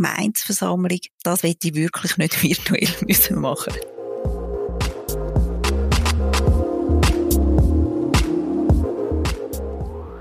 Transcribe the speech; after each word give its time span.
Gemeinsversammlung, 0.00 0.98
das 1.22 1.42
wird 1.42 1.62
ich 1.62 1.74
wirklich 1.74 2.16
nicht 2.16 2.42
virtuell 2.42 2.88
müssen 3.06 3.38
machen 3.38 3.74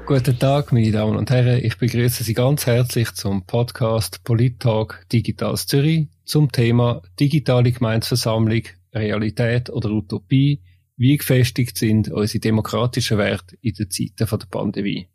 Guten 0.06 0.38
Tag, 0.38 0.74
meine 0.74 0.92
Damen 0.92 1.16
und 1.16 1.30
Herren. 1.30 1.64
Ich 1.64 1.78
begrüße 1.78 2.24
Sie 2.26 2.34
ganz 2.34 2.66
herzlich 2.66 3.14
zum 3.14 3.46
Podcast 3.46 4.24
Polit-Talk 4.26 5.06
Digitales 5.14 5.66
Zürich 5.68 6.08
zum 6.26 6.52
Thema 6.52 7.02
digitale 7.20 7.72
Gemeinsversammlung, 7.72 8.64
Realität 8.92 9.70
oder 9.70 9.92
Utopie. 9.92 10.62
Wie 10.98 11.16
gefestigt 11.16 11.78
sind 11.78 12.10
unsere 12.10 12.42
demokratischen 12.42 13.18
Werte 13.18 13.56
in 13.62 13.76
den 13.76 13.90
Zeiten 13.92 14.28
der 14.30 14.48
Pandemie? 14.50 15.08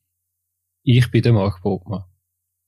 Ich 0.85 1.11
bin 1.11 1.23
der 1.23 1.33
Marc 1.35 1.61
Bogmann. 1.61 2.05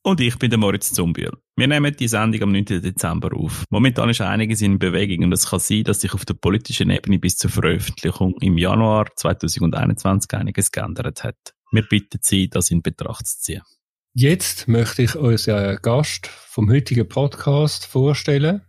Und 0.06 0.20
ich 0.20 0.38
bin 0.38 0.50
der 0.50 0.58
Moritz 0.60 0.92
Zumbühl. 0.92 1.32
Wir 1.56 1.66
nehmen 1.66 1.96
die 1.96 2.06
Sendung 2.06 2.42
am 2.42 2.52
9. 2.52 2.64
Dezember 2.80 3.36
auf. 3.36 3.64
Momentan 3.70 4.08
ist 4.08 4.20
einiges 4.20 4.62
in 4.62 4.78
Bewegung 4.78 5.24
und 5.24 5.32
es 5.32 5.50
kann 5.50 5.58
sein, 5.58 5.82
dass 5.82 6.00
sich 6.00 6.14
auf 6.14 6.24
der 6.24 6.34
politischen 6.34 6.90
Ebene 6.90 7.18
bis 7.18 7.36
zur 7.36 7.50
Veröffentlichung 7.50 8.36
im 8.40 8.56
Januar 8.56 9.06
2021 9.16 10.32
einiges 10.34 10.70
geändert 10.70 11.24
hat. 11.24 11.34
Wir 11.72 11.82
bitten 11.82 12.20
Sie, 12.22 12.48
das 12.48 12.70
in 12.70 12.82
Betracht 12.82 13.26
zu 13.26 13.40
ziehen. 13.40 13.62
Jetzt 14.14 14.68
möchte 14.68 15.02
ich 15.02 15.16
unseren 15.16 15.76
Gast 15.82 16.28
vom 16.28 16.70
heutigen 16.70 17.08
Podcast 17.08 17.84
vorstellen. 17.84 18.60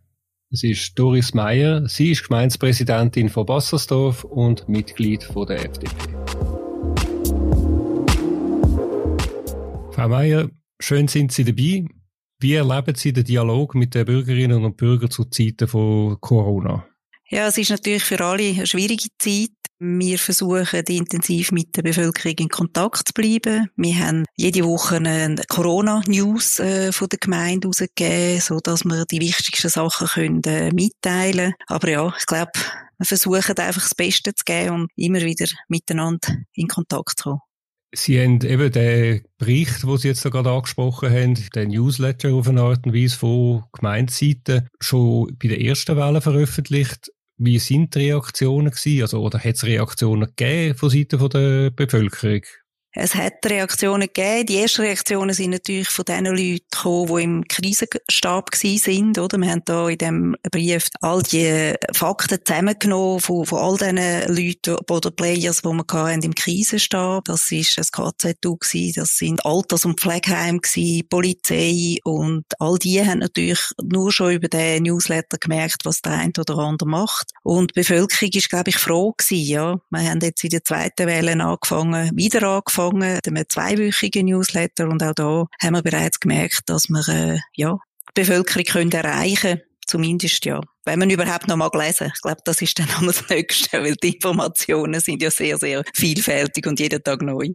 Es 0.49 0.63
ist 0.63 0.97
Doris 0.97 1.35
Meyer. 1.35 1.87
Sie 1.87 2.09
ist 2.09 2.27
Gemeindepräsidentin 2.27 3.29
von 3.29 3.45
Bassersdorf 3.45 4.23
und 4.23 4.67
Mitglied 4.67 5.23
von 5.23 5.45
der 5.45 5.63
FDP. 5.63 5.91
Frau 9.91 10.09
Meyer, 10.09 10.49
schön 10.79 11.07
sind 11.07 11.31
Sie 11.31 11.43
dabei. 11.43 11.85
Wie 12.39 12.53
erleben 12.53 12.95
Sie 12.95 13.13
den 13.13 13.23
Dialog 13.23 13.73
mit 13.75 13.95
den 13.95 14.05
Bürgerinnen 14.05 14.63
und 14.63 14.77
Bürgern 14.77 15.09
zu 15.09 15.25
Zeiten 15.25 15.67
von 15.67 16.21
Corona? 16.21 16.85
Ja, 17.29 17.47
es 17.47 17.57
ist 17.57 17.71
natürlich 17.71 18.03
für 18.03 18.23
alle 18.23 18.47
eine 18.47 18.67
schwierige 18.67 19.09
Zeit. 19.17 19.49
Wir 19.79 20.17
versuchen 20.17 20.83
intensiv 20.87 21.51
mit 21.51 21.75
der 21.75 21.83
Bevölkerung 21.83 22.35
in 22.39 22.49
Kontakt 22.49 23.07
zu 23.07 23.13
bleiben. 23.13 23.69
Wir 23.75 23.99
haben 23.99 24.25
jede 24.35 24.63
Woche 24.63 24.95
eine 24.95 25.35
Corona-News 25.47 26.59
äh, 26.59 26.91
von 26.91 27.09
der 27.09 27.19
Gemeinde 27.19 27.67
herausgegeben, 27.67 28.39
so 28.39 28.59
dass 28.59 28.85
wir 28.85 29.05
die 29.05 29.19
wichtigsten 29.19 29.69
Sachen 29.69 30.07
können, 30.07 30.43
äh, 30.45 30.71
mitteilen 30.71 31.53
Aber 31.67 31.89
ja, 31.89 32.13
ich 32.17 32.25
glaube, 32.25 32.51
wir 32.97 33.05
versuchen 33.05 33.57
einfach 33.57 33.83
das 33.83 33.93
Beste 33.93 34.33
zu 34.33 34.43
geben 34.45 34.73
und 34.73 34.91
immer 34.95 35.21
wieder 35.21 35.47
miteinander 35.67 36.35
in 36.53 36.67
Kontakt 36.67 37.19
zu 37.19 37.23
kommen. 37.25 37.41
Sie 37.93 38.21
haben 38.21 38.41
eben 38.41 38.71
den 38.71 39.23
Bericht, 39.37 39.83
den 39.83 39.97
Sie 39.97 40.09
jetzt 40.09 40.23
gerade 40.23 40.51
angesprochen 40.51 41.09
haben, 41.09 41.35
den 41.55 41.69
Newsletter 41.69 42.33
auf 42.33 42.47
eine 42.47 42.61
Art 42.61 42.85
und 42.85 42.93
Weise 42.93 43.17
von 43.17 43.63
Gemeindeseiten, 43.71 44.67
schon 44.79 45.37
bei 45.41 45.47
der 45.47 45.61
ersten 45.61 45.95
Welle 45.95 46.21
veröffentlicht. 46.21 47.11
Wie 47.37 47.59
sind 47.59 47.95
die 47.95 47.99
Reaktionen 47.99 48.71
gewesen? 48.71 49.03
Also, 49.03 49.21
oder 49.21 49.39
hat 49.39 49.55
es 49.55 49.63
Reaktionen 49.63 50.27
gegeben 50.35 50.77
von 50.77 50.89
Seiten 50.89 51.29
der 51.29 51.69
Bevölkerung? 51.69 52.41
Es 52.93 53.13
hat 53.13 53.45
Reaktionen 53.45 54.07
gegeben. 54.07 54.45
Die 54.47 54.57
ersten 54.57 54.81
Reaktionen 54.81 55.33
sind 55.33 55.51
natürlich 55.51 55.89
von 55.89 56.05
den 56.05 56.25
Leuten 56.25 56.65
gekommen, 56.71 57.15
die 57.15 57.23
im 57.23 57.47
Krisenstab 57.47 58.49
sind, 58.55 59.19
oder? 59.19 59.37
Wir 59.37 59.51
haben 59.51 59.61
da 59.65 59.87
in 59.89 59.97
dem 59.97 60.35
Brief 60.51 60.89
all 61.01 61.21
die 61.21 61.73
Fakten 61.93 62.39
zusammengenommen 62.43 63.19
von, 63.19 63.45
von 63.45 63.59
all 63.59 63.77
diesen 63.77 64.35
Leuten 64.35 64.77
oder 64.89 65.11
Players, 65.11 65.61
die 65.61 65.67
wir 65.67 66.23
im 66.23 66.33
Krisenstab. 66.33 67.25
Das 67.25 67.51
ist 67.51 67.77
ein 67.77 67.85
KZU 67.85 68.57
das 68.95 69.17
sind 69.17 69.45
Alters- 69.45 69.85
und 69.85 69.99
Pflegeheim 69.99 70.59
gewesen, 70.59 71.07
Polizei 71.09 71.97
und 72.03 72.45
all 72.59 72.77
die 72.79 73.05
haben 73.05 73.19
natürlich 73.19 73.61
nur 73.83 74.11
schon 74.11 74.33
über 74.33 74.47
den 74.47 74.83
Newsletter 74.83 75.37
gemerkt, 75.37 75.85
was 75.85 76.01
der 76.01 76.13
eine 76.13 76.31
oder 76.37 76.57
andere 76.57 76.89
macht. 76.89 77.31
Und 77.43 77.71
die 77.71 77.81
Bevölkerung 77.81 78.31
ist, 78.33 78.49
glaube 78.49 78.69
ich, 78.69 78.77
froh 78.77 79.13
gewesen, 79.17 79.47
ja. 79.47 79.79
Wir 79.89 80.09
haben 80.09 80.19
jetzt 80.21 80.43
in 80.43 80.49
der 80.49 80.63
zweiten 80.63 81.07
Welle 81.07 81.43
angefangen, 81.43 82.11
wieder 82.15 82.43
angefangen, 82.43 82.76
angefangen, 82.79 83.19
einem 83.25 83.43
zweiwöchigen 83.47 84.25
Newsletter 84.25 84.89
und 84.89 85.03
auch 85.03 85.13
da 85.13 85.45
haben 85.61 85.73
wir 85.73 85.83
bereits 85.83 86.19
gemerkt, 86.19 86.61
dass 86.67 86.87
wir 86.89 87.07
äh, 87.09 87.39
ja, 87.55 87.77
die 88.09 88.21
Bevölkerung 88.21 88.65
können 88.65 88.91
erreichen 88.91 89.61
Zumindest 89.87 90.43
ja. 90.43 90.61
Wenn 90.83 90.99
man 90.99 91.09
überhaupt 91.09 91.47
noch 91.47 91.55
mal 91.55 91.69
lesen. 91.73 92.11
Ich 92.13 92.21
glaube, 92.21 92.41
das 92.43 92.61
ist 92.61 92.77
dann 92.77 92.87
noch 92.87 93.05
das 93.05 93.29
Nächste, 93.29 93.81
weil 93.81 93.95
die 93.95 94.15
Informationen 94.15 94.99
sind 94.99 95.23
ja 95.23 95.31
sehr, 95.31 95.57
sehr 95.57 95.83
vielfältig 95.93 96.67
und 96.67 96.79
jeden 96.79 97.01
Tag 97.01 97.21
neu. 97.21 97.53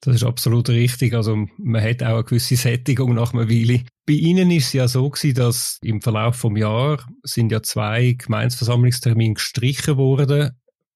Das 0.00 0.16
ist 0.16 0.24
absolut 0.24 0.68
richtig. 0.70 1.14
Also 1.14 1.46
man 1.58 1.82
hat 1.82 2.02
auch 2.02 2.14
eine 2.14 2.24
gewisse 2.24 2.56
Sättigung 2.56 3.14
nach 3.14 3.32
einer 3.32 3.48
Weile. 3.48 3.84
Bei 4.06 4.14
Ihnen 4.14 4.50
ist 4.50 4.66
es 4.66 4.72
ja 4.72 4.88
so 4.88 5.08
gewesen, 5.08 5.34
dass 5.34 5.78
im 5.82 6.00
Verlauf 6.00 6.36
vom 6.36 6.56
Jahr 6.56 7.06
sind 7.22 7.52
ja 7.52 7.62
zwei 7.62 8.16
Gemeinsversammlungstermine 8.18 9.34
gestrichen 9.34 9.96
worden. 9.96 10.50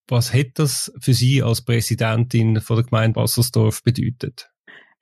Was 0.09 0.33
hat 0.33 0.53
das 0.55 0.91
für 0.99 1.13
Sie 1.13 1.43
als 1.43 1.63
Präsidentin 1.63 2.61
von 2.61 2.77
der 2.77 2.87
Gemeinde 2.87 3.15
Bassersdorf 3.15 3.83
bedeutet? 3.83 4.51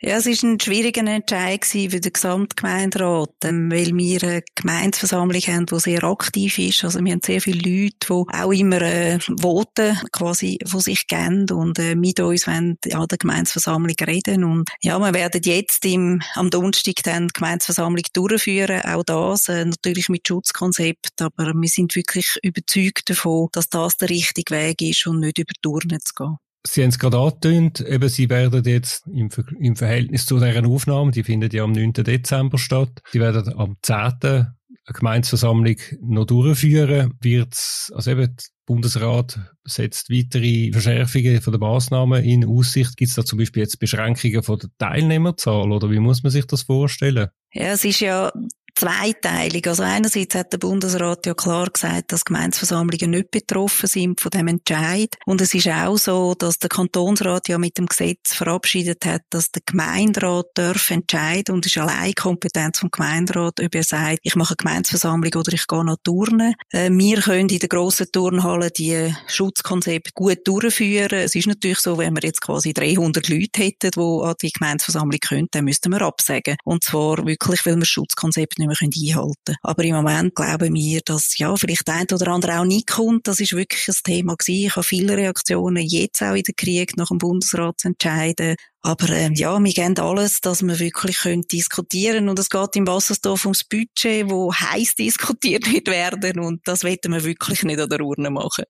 Ja, 0.03 0.19
es 0.19 0.27
war 0.27 0.51
ein 0.51 0.61
schwieriger 0.61 1.07
Entscheid 1.07 1.65
für 1.65 1.89
den 1.89 2.13
Gesamtgemeinderat, 2.13 3.31
ähm, 3.45 3.71
weil 3.73 3.97
wir 3.97 4.23
eine 4.23 4.43
Gemeindeversammlung 4.55 5.41
haben, 5.41 5.65
die 5.65 5.81
sehr 5.81 6.05
aktiv 6.05 6.59
ist. 6.59 6.85
Also 6.85 7.03
wir 7.03 7.13
haben 7.13 7.23
sehr 7.25 7.41
viele 7.41 7.61
Leute, 7.61 7.97
die 8.01 8.13
auch 8.13 8.53
immer 8.53 8.83
äh, 8.83 9.19
Voten 9.41 9.99
quasi 10.13 10.59
von 10.67 10.81
sich 10.81 11.07
geben 11.07 11.51
und 11.51 11.79
äh, 11.79 11.95
mit 11.95 12.21
uns 12.21 12.47
wollen 12.47 12.77
an 12.93 13.09
der 13.09 13.17
Gemeindeversammlung 13.17 13.97
reden. 14.07 14.45
Und 14.45 14.69
ja, 14.83 14.99
wir 14.99 15.15
werden 15.15 15.41
jetzt 15.43 15.83
im, 15.87 16.21
am 16.35 16.51
Donnerstag 16.51 16.97
dann 17.03 17.29
die 17.29 17.33
Gemeindeversammlung 17.33 18.05
durchführen, 18.13 18.83
auch 18.83 19.03
das 19.03 19.49
äh, 19.49 19.65
natürlich 19.65 20.11
mit 20.11 20.29
Schutzkonzept, 20.29 21.23
aber 21.23 21.55
wir 21.55 21.69
sind 21.71 21.97
wirklich 21.97 22.37
überzeugt 22.43 23.09
davon, 23.09 23.49
dass 23.53 23.71
das 23.71 23.97
der 23.97 24.11
richtige 24.11 24.55
Weg 24.55 24.83
ist 24.83 25.07
und 25.07 25.21
nicht 25.21 25.39
über 25.39 25.55
Turnen 25.63 26.01
zu 26.03 26.13
gehen. 26.15 26.37
Sie 26.67 26.83
haben 26.83 26.91
es 26.91 26.99
gerade 26.99 27.19
angetönt, 27.19 27.81
eben 27.81 28.09
Sie 28.09 28.29
werden 28.29 28.65
jetzt 28.65 29.07
im, 29.07 29.31
Ver 29.31 29.45
im 29.59 29.77
Verhältnis 29.77 30.27
zu 30.27 30.39
deren 30.39 30.67
Aufnahme, 30.67 31.11
die 31.11 31.23
findet 31.23 31.55
ja 31.55 31.65
am 31.65 31.73
9. 31.73 31.93
Dezember 31.93 32.59
statt, 32.59 33.03
Sie 33.11 33.21
werden 33.21 33.53
am 33.57 33.77
10. 33.83 33.97
eine 34.23 34.55
Gemeinsversammlung 34.87 35.77
noch 36.01 36.27
durchführen. 36.27 37.15
Wird's, 37.21 37.91
also 37.95 38.13
eben, 38.13 38.37
der 38.37 38.45
Bundesrat 38.67 39.39
setzt 39.65 40.11
weitere 40.11 40.71
Verschärfungen 40.73 41.41
von 41.41 41.53
den 41.53 41.61
Massnahmen 41.61 42.25
in 42.25 42.45
Aussicht. 42.45 42.97
Gibt 42.97 43.11
es 43.11 43.17
da 43.17 43.25
zum 43.25 43.39
Beispiel 43.39 43.63
jetzt 43.63 43.79
Beschränkungen 43.79 44.43
von 44.43 44.59
der 44.59 44.71
Teilnehmerzahl 44.79 45.73
oder 45.73 45.91
wie 45.91 45.99
muss 45.99 46.23
man 46.23 46.31
sich 46.31 46.47
das 46.47 46.63
vorstellen? 46.63 47.29
Ja, 47.53 47.73
es 47.73 47.85
ist 47.85 48.01
ja 48.01 48.33
zweiteilig. 48.77 49.67
Also 49.67 49.83
einerseits 49.83 50.35
hat 50.35 50.53
der 50.53 50.59
Bundesrat 50.59 51.27
ja 51.27 51.35
klar 51.35 51.69
gesagt, 51.71 52.13
dass 52.13 52.25
Gemeinsversammlungen 52.25 53.11
nicht 53.11 53.31
betroffen 53.31 53.89
sind 53.89 54.21
von 54.21 54.31
dem 54.31 54.49
Entscheid. 54.49 55.17
Und 55.25 55.41
es 55.41 55.55
ist 55.55 55.69
auch 55.69 55.97
so, 55.97 56.35
dass 56.35 56.59
der 56.59 56.69
Kantonsrat 56.69 57.49
ja 57.49 57.59
mit 57.59 57.79
dem 57.79 57.87
Gesetz 57.87 58.35
verabschiedet 58.35 59.05
hat, 59.07 59.23
dass 59.31 59.51
der 59.51 59.63
Gemeinderat 59.65 60.47
darf 60.55 60.91
entscheiden 60.91 61.55
und 61.55 61.67
ist 61.67 61.79
allein 61.79 62.13
Kompetenz 62.15 62.79
vom 62.79 62.91
Gemeinderat, 62.91 63.61
ob 63.61 63.75
er 63.75 63.83
sagt, 63.83 64.19
ich 64.23 64.37
mache 64.37 64.51
eine 64.51 64.57
Gemeinsversammlung 64.57 65.33
oder 65.35 65.53
ich 65.53 65.67
gehe 65.67 65.85
noch 65.85 65.97
turnen. 66.05 66.55
Äh, 66.71 66.91
wir 66.93 67.21
können 67.21 67.49
in 67.49 67.59
der 67.59 67.69
grossen 67.69 68.07
Turnhalle 68.13 68.71
die 68.71 69.15
Schutzkonzepte 69.27 70.11
gut 70.15 70.39
durchführen. 70.45 71.21
Es 71.21 71.35
ist 71.35 71.47
natürlich 71.47 71.79
so, 71.79 71.99
wenn 71.99 72.15
wir 72.15 72.23
jetzt 72.23 72.43
quasi 72.43 72.75
300 72.75 73.29
Leute 73.29 73.63
hätten, 73.63 73.91
die 73.93 74.01
an 74.01 74.35
die 74.41 74.53
Gemeinsversammlung 74.53 75.21
könnten, 75.21 75.49
dann 75.53 75.65
müssten 75.65 75.91
wir 75.91 76.03
absagen. 76.03 76.57
Und 76.65 76.85
zwar 76.85 77.25
wirklich, 77.27 77.65
weil 77.65 77.77
wir 77.77 77.87
Schutzkonzepte 77.87 78.61
nicht 78.61 78.66
mehr 78.67 78.77
einhalten 78.81 79.35
können. 79.45 79.59
Aber 79.63 79.85
im 79.85 79.95
Moment 79.97 80.35
glauben 80.35 80.75
wir, 80.75 81.01
dass 81.05 81.39
ja, 81.39 81.55
vielleicht 81.57 81.89
ein 81.89 82.07
oder 82.13 82.29
andere 82.29 82.61
auch 82.61 82.65
nicht 82.65 82.87
kommt. 82.89 83.27
Das 83.27 83.41
ist 83.41 83.53
wirklich 83.53 83.89
ein 83.89 83.95
Thema 84.05 84.37
gewesen. 84.37 84.67
Ich 84.67 84.77
habe 84.77 84.87
viele 84.87 85.17
Reaktionen 85.17 85.85
jetzt 85.85 86.23
auch 86.23 86.35
in 86.35 86.43
der 86.43 86.55
Krieg 86.55 86.97
nach 86.97 87.09
dem 87.09 87.19
Bundesrat 87.19 87.85
entscheiden. 87.85 88.57
Aber 88.83 89.11
äh, 89.11 89.31
ja, 89.35 89.59
wir 89.59 89.73
geben 89.73 89.99
alles, 89.99 90.41
dass 90.41 90.63
wir 90.63 90.79
wirklich 90.79 91.19
können 91.19 91.43
diskutieren 91.43 92.29
und 92.29 92.39
es 92.39 92.49
geht 92.49 92.77
im 92.77 92.87
Wassersdorf 92.87 93.45
ums 93.45 93.65
Budget, 93.65 94.31
wo 94.31 94.55
heiß 94.55 94.95
diskutiert 94.95 95.67
wird 95.73 95.89
werden 95.89 96.39
und 96.39 96.61
das 96.67 96.85
wollen 96.85 96.99
wir 97.03 97.25
wirklich 97.25 97.65
nicht 97.65 97.81
an 97.81 97.89
der 97.89 98.01
Urne 98.01 98.31
machen. 98.31 98.65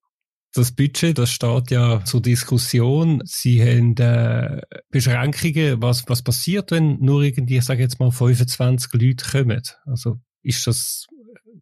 Das 0.54 0.72
Budget, 0.72 1.19
das 1.19 1.31
steht 1.31 1.70
ja 1.70 2.02
zur 2.04 2.22
Diskussion. 2.22 3.22
Sie 3.25 3.62
haben 3.62 3.94
äh, 3.98 4.62
Beschränkungen. 4.90 5.82
Was, 5.82 6.04
was 6.08 6.22
passiert, 6.22 6.70
wenn 6.70 6.98
nur 7.00 7.22
irgendwie, 7.22 7.58
ich 7.58 7.64
sage 7.64 7.82
jetzt 7.82 8.00
mal, 8.00 8.10
25 8.10 8.93
Leute 8.94 9.25
kommen? 9.31 9.62
Also 9.84 10.19
ist 10.43 10.66
das, 10.66 11.06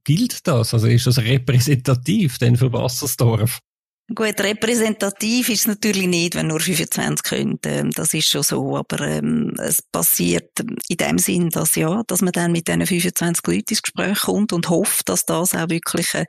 gilt 0.05 0.47
das? 0.47 0.75
Also 0.75 0.87
ist 0.87 1.07
das 1.07 1.19
repräsentativ 1.19 2.39
denn 2.39 2.57
für 2.57 2.73
Wassersdorf? 2.73 3.61
Gut, 4.13 4.39
repräsentativ 4.39 5.49
ist 5.49 5.61
es 5.61 5.67
natürlich 5.67 6.07
nicht, 6.07 6.35
wenn 6.35 6.49
nur 6.49 6.61
25 6.61 7.23
können. 7.23 7.59
Ähm, 7.65 7.91
das 7.91 8.13
ist 8.13 8.29
schon 8.29 8.43
so. 8.43 8.77
Aber 8.77 9.01
ähm, 9.01 9.55
es 9.59 9.81
passiert 9.81 10.51
in 10.89 10.97
dem 10.99 11.19
Sinn, 11.19 11.49
dass 11.49 11.75
ja, 11.75 12.03
dass 12.07 12.21
man 12.21 12.33
dann 12.33 12.53
mit 12.53 12.69
diesen 12.69 12.87
25 12.87 13.47
Leuten 13.47 13.65
ins 13.71 13.81
Gespräch 13.81 14.21
kommt 14.21 14.53
und 14.53 14.69
hofft, 14.69 15.09
dass 15.09 15.25
das 15.25 15.55
auch 15.55 15.71
wirklich 15.71 16.15
eine 16.15 16.27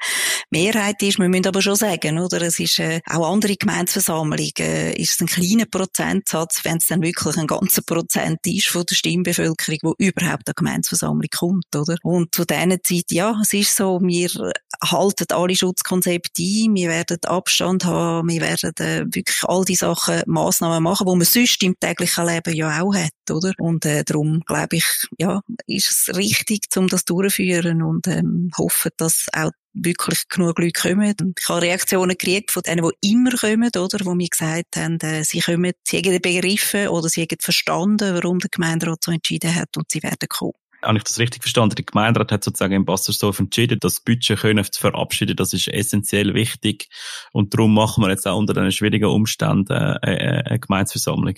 Mehrheit 0.52 1.04
ist. 1.04 1.20
Wir 1.20 1.28
müssen 1.28 1.48
aber 1.48 1.62
schon 1.62 1.76
sagen, 1.76 2.18
oder? 2.18 2.42
Es 2.44 2.60
ist 2.62 2.80
äh, 2.80 3.02
auch 3.10 3.30
andere 3.30 3.58
Gemeinsversammlungen, 3.58 4.54
äh, 4.58 4.94
ist 4.94 5.16
es 5.16 5.20
ein 5.20 5.28
kleiner 5.28 5.66
Prozentsatz, 5.66 6.62
wenn 6.64 6.78
es 6.78 6.88
dann 6.88 7.02
wirklich 7.02 7.36
ein 7.36 7.46
ganzer 7.46 7.82
Prozent 7.82 8.40
ist 8.48 8.68
von 8.68 8.86
der 8.90 8.96
Stimmbevölkerung, 8.96 9.80
wo 9.82 9.96
überhaupt 9.98 10.48
eine 10.48 10.54
Gemeinsversammlung 10.56 11.30
kommt, 11.38 11.76
oder? 11.76 11.98
Und 12.04 12.34
zu 12.34 12.46
dieser 12.46 12.82
Zeit, 12.82 13.12
ja, 13.12 13.38
es 13.42 13.52
ist 13.52 13.76
so, 13.76 14.00
wir 14.02 14.30
halten 14.82 15.26
alle 15.32 15.56
Schutzkonzepte 15.58 16.42
ein, 16.42 16.74
wir 16.74 16.90
werden 16.90 17.18
Abstand 17.26 17.65
Abstand 17.66 17.86
haben. 17.86 18.30
Wir 18.30 18.42
werden 18.42 18.74
äh, 18.78 19.06
wirklich 19.06 19.44
all 19.44 19.66
die 19.66 19.76
Sachen, 19.76 20.22
Massnahmen 20.28 20.84
machen, 20.84 21.08
die 21.08 21.16
man 21.16 21.26
sonst 21.26 21.64
im 21.64 21.80
täglichen 21.80 22.26
Leben 22.26 22.54
ja 22.54 22.82
auch 22.82 22.94
hat, 22.94 23.12
oder? 23.30 23.54
Und 23.58 23.86
äh, 23.86 24.04
darum 24.04 24.42
glaube 24.46 24.78
ich, 24.78 24.86
ja, 25.18 25.42
ist 25.68 25.90
es 25.90 26.16
richtig, 26.16 26.68
um 26.78 26.88
das 26.88 27.06
durchzuführen 27.06 27.82
und 27.82 28.08
ähm, 28.08 28.52
hoffen, 28.58 28.92
dass 28.98 29.28
auch 29.34 29.52
wirklich 29.74 30.28
genug 30.30 30.60
Leute 30.60 30.80
kommen. 30.80 31.16
Ich 31.38 31.50
habe 31.50 31.62
Reaktionen 31.64 32.18
gekriegt 32.18 32.52
von 32.52 32.64
denen, 32.64 32.88
die 33.02 33.12
immer 33.12 33.32
kommen, 33.32 33.72
oder, 33.76 34.06
wo 34.06 34.14
mir 34.14 34.30
gesagt 34.30 34.78
haben, 34.78 35.00
äh, 35.02 35.24
sie 35.24 35.42
kommen, 35.42 35.74
sie 35.84 35.98
haben 35.98 36.22
begriffen 36.22 36.88
oder 36.90 37.10
sie 37.10 37.22
haben 37.22 37.38
verstanden, 37.40 38.14
warum 38.14 38.40
der 38.40 38.50
Gemeinderat 38.50 39.04
so 39.04 39.12
entschieden 39.12 39.54
hat 39.54 39.76
und 39.76 39.92
sie 39.92 40.04
werden 40.04 40.30
kommen 40.30 40.54
habe 40.86 40.98
ich 40.98 41.04
das 41.04 41.20
richtig 41.20 41.44
verstanden? 41.44 41.76
Der 41.76 41.86
Gemeinderat 41.86 42.32
hat 42.32 42.44
sozusagen 42.44 42.74
in 42.74 42.86
Bassersdorf 42.86 43.40
entschieden, 43.40 43.80
das 43.80 44.00
Budget 44.00 44.40
können 44.40 44.64
zu 44.64 44.80
verabschieden. 44.80 45.36
Das 45.36 45.54
ist 45.54 45.68
essentiell 45.68 46.34
wichtig. 46.34 46.90
Und 47.32 47.54
darum 47.54 47.74
machen 47.74 48.04
wir 48.04 48.10
jetzt 48.10 48.28
auch 48.28 48.38
unter 48.38 48.54
diesen 48.54 48.72
schwierigen 48.72 49.06
Umständen 49.06 49.74
äh, 49.74 49.98
äh, 50.02 50.44
eine 50.44 50.60
Gemeinsversammlung. 50.60 51.36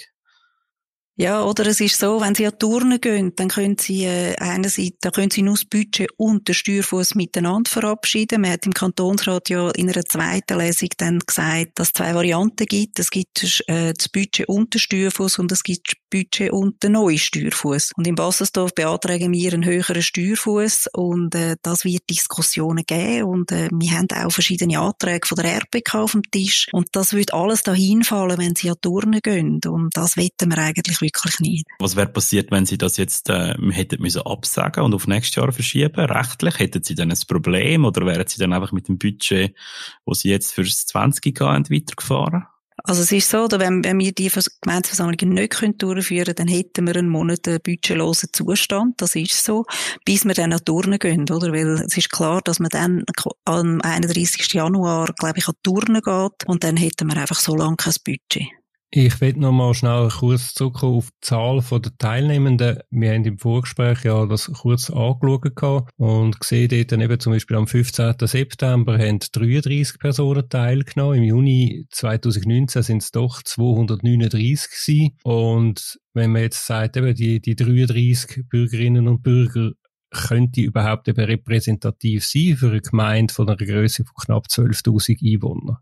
Ja, 1.19 1.43
oder 1.43 1.65
es 1.65 1.81
ist 1.81 1.99
so, 1.99 2.21
wenn 2.21 2.35
Sie 2.35 2.45
an 2.45 2.59
Turnen 2.59 3.01
gehen, 3.01 3.33
dann 3.35 3.47
können 3.47 3.75
Sie 3.79 4.05
äh, 4.05 4.35
einerseits, 4.37 4.97
da 5.01 5.09
können 5.09 5.31
Sie 5.31 5.41
nur 5.41 5.55
das 5.55 5.65
Budget 5.65 6.11
und 6.15 6.47
den 6.47 6.53
Steuerfuss 6.53 7.15
miteinander 7.15 7.71
verabschieden. 7.71 8.41
Man 8.41 8.51
hat 8.51 8.67
im 8.67 8.73
Kantonsrat 8.73 9.49
ja 9.49 9.71
in 9.71 9.89
einer 9.89 10.05
zweiten 10.05 10.59
Lesung 10.59 10.89
dann 10.97 11.17
gesagt, 11.17 11.71
dass 11.73 11.87
es 11.87 11.93
zwei 11.93 12.13
Varianten 12.13 12.67
gibt. 12.67 12.99
Es 12.99 13.09
gibt 13.09 13.63
äh, 13.67 13.93
das 13.97 14.09
Budget 14.09 14.47
und 14.47 14.75
den 14.75 14.79
Steuerfuss 14.79 15.39
und 15.39 15.51
es 15.51 15.63
gibt 15.63 15.87
das 15.87 15.95
Budget 16.11 16.51
und 16.51 16.83
den 16.83 16.91
neuen 16.91 17.17
Steuerfuss. 17.17 17.89
Und 17.95 18.05
in 18.05 18.13
Bassersdorf 18.13 18.75
beantragen 18.75 19.33
wir 19.33 19.53
einen 19.53 19.65
höheren 19.65 20.03
Steuerfuss 20.03 20.85
und 20.93 21.33
äh, 21.33 21.55
das 21.63 21.83
wird 21.83 22.03
Diskussionen 22.11 22.83
geben 22.85 23.23
und 23.23 23.51
äh, 23.51 23.69
wir 23.71 23.91
haben 23.91 24.07
auch 24.11 24.31
verschiedene 24.31 24.77
Anträge 24.77 25.27
von 25.27 25.37
der 25.37 25.55
RPK 25.55 25.99
auf 25.99 26.11
dem 26.11 26.21
Tisch 26.29 26.67
und 26.73 26.89
das 26.91 27.13
wird 27.13 27.33
alles 27.33 27.63
dahin 27.63 28.03
fallen, 28.03 28.37
wenn 28.37 28.55
Sie 28.55 28.69
an 28.69 28.77
Turnen 28.83 29.19
gehen 29.19 29.59
und 29.65 29.97
das 29.97 30.15
wetten 30.15 30.51
wir 30.51 30.59
eigentlich 30.59 31.06
wirklich 31.07 31.39
nicht. 31.39 31.65
Was 31.79 31.95
wäre 31.95 32.07
passiert, 32.07 32.51
wenn 32.51 32.65
Sie 32.65 32.77
das 32.77 32.97
jetzt 32.97 33.29
äh, 33.29 33.55
hätten 33.71 34.01
müssen 34.01 34.21
absagen 34.21 34.83
und 34.83 34.93
auf 34.93 35.07
nächstes 35.07 35.35
Jahr 35.35 35.51
verschieben? 35.51 36.05
Rechtlich 36.05 36.59
hätten 36.59 36.83
Sie 36.83 36.95
dann 36.95 37.11
ein 37.11 37.17
Problem 37.27 37.85
oder 37.85 38.05
wären 38.05 38.27
Sie 38.27 38.39
dann 38.39 38.53
einfach 38.53 38.71
mit 38.71 38.87
dem 38.87 38.97
Budget, 38.97 39.55
wo 40.05 40.13
Sie 40.13 40.29
jetzt 40.29 40.53
fürs 40.53 40.85
20 40.85 41.39
haben, 41.41 41.69
weitergefahren? 41.69 42.45
Also 42.83 43.01
es 43.01 43.11
ist 43.11 43.29
so, 43.29 43.43
oder 43.43 43.59
wenn, 43.59 43.83
wenn 43.83 43.99
wir 43.99 44.11
die 44.11 44.31
Gemeindeversammlungen 44.61 45.33
nicht 45.33 45.59
durchführen 45.81 46.25
können, 46.25 46.35
dann 46.35 46.47
hätten 46.47 46.87
wir 46.87 46.95
einen 46.95 47.09
Monat 47.09 47.47
einen 47.47 47.59
budgetlosen 47.61 48.29
Zustand. 48.31 49.01
Das 49.01 49.15
ist 49.15 49.43
so, 49.43 49.65
bis 50.05 50.25
wir 50.25 50.33
dann 50.33 50.53
an 50.53 50.63
Turnen 50.63 50.99
gehen, 50.99 51.29
oder? 51.29 51.51
Weil 51.51 51.67
es 51.85 51.97
ist 51.97 52.11
klar, 52.11 52.41
dass 52.41 52.59
man 52.59 52.69
dann 52.69 53.03
am 53.45 53.81
31. 53.81 54.53
Januar, 54.53 55.11
glaube 55.17 55.39
ich, 55.39 55.47
an 55.47 55.55
Turnen 55.63 56.01
geht 56.01 56.47
und 56.47 56.63
dann 56.63 56.77
hätten 56.77 57.07
wir 57.07 57.17
einfach 57.17 57.39
so 57.39 57.55
lange 57.55 57.77
kein 57.77 57.95
Budget. 58.05 58.47
Ich 58.89 59.19
will 59.19 59.33
noch 59.33 59.51
mal 59.51 59.73
schnell 59.73 60.07
kurz 60.07 60.53
zurückkommen 60.53 60.95
auf 60.95 61.09
die 61.11 61.27
Zahl 61.27 61.61
der 61.69 61.97
Teilnehmenden. 61.97 62.79
Wir 62.89 63.13
haben 63.13 63.25
im 63.25 63.37
Vorgespräch 63.37 64.05
ja 64.05 64.25
das 64.25 64.49
kurz 64.49 64.89
angeschaut 64.89 65.89
und 65.97 66.39
gesehen 66.39 66.69
dort 66.69 66.93
dann 66.93 67.01
eben 67.01 67.19
zum 67.19 67.33
Beispiel 67.33 67.57
am 67.57 67.67
15. 67.67 68.15
September 68.21 68.97
haben 68.97 69.19
33 69.19 69.99
Personen 69.99 70.47
teilgenommen. 70.47 71.17
Im 71.17 71.23
Juni 71.23 71.85
2019 71.91 72.81
sind 72.81 73.03
es 73.03 73.11
doch 73.11 73.43
239 73.43 74.69
gewesen. 74.69 75.17
Und 75.21 75.99
wenn 76.13 76.31
man 76.31 76.43
jetzt 76.43 76.65
sagt, 76.65 76.95
eben 76.95 77.13
die, 77.13 77.41
die 77.41 77.57
33 77.57 78.47
Bürgerinnen 78.47 79.09
und 79.09 79.21
Bürger 79.21 79.71
könnte 80.11 80.61
überhaupt 80.61 81.09
eben 81.09 81.25
repräsentativ 81.25 82.25
sein 82.25 82.55
für 82.55 82.69
eine 82.69 82.79
Gemeinde 82.79 83.33
von 83.33 83.49
einer 83.49 83.57
Größe 83.57 84.05
von 84.05 84.15
knapp 84.15 84.45
12.000 84.47 85.33
Einwohnern? 85.33 85.77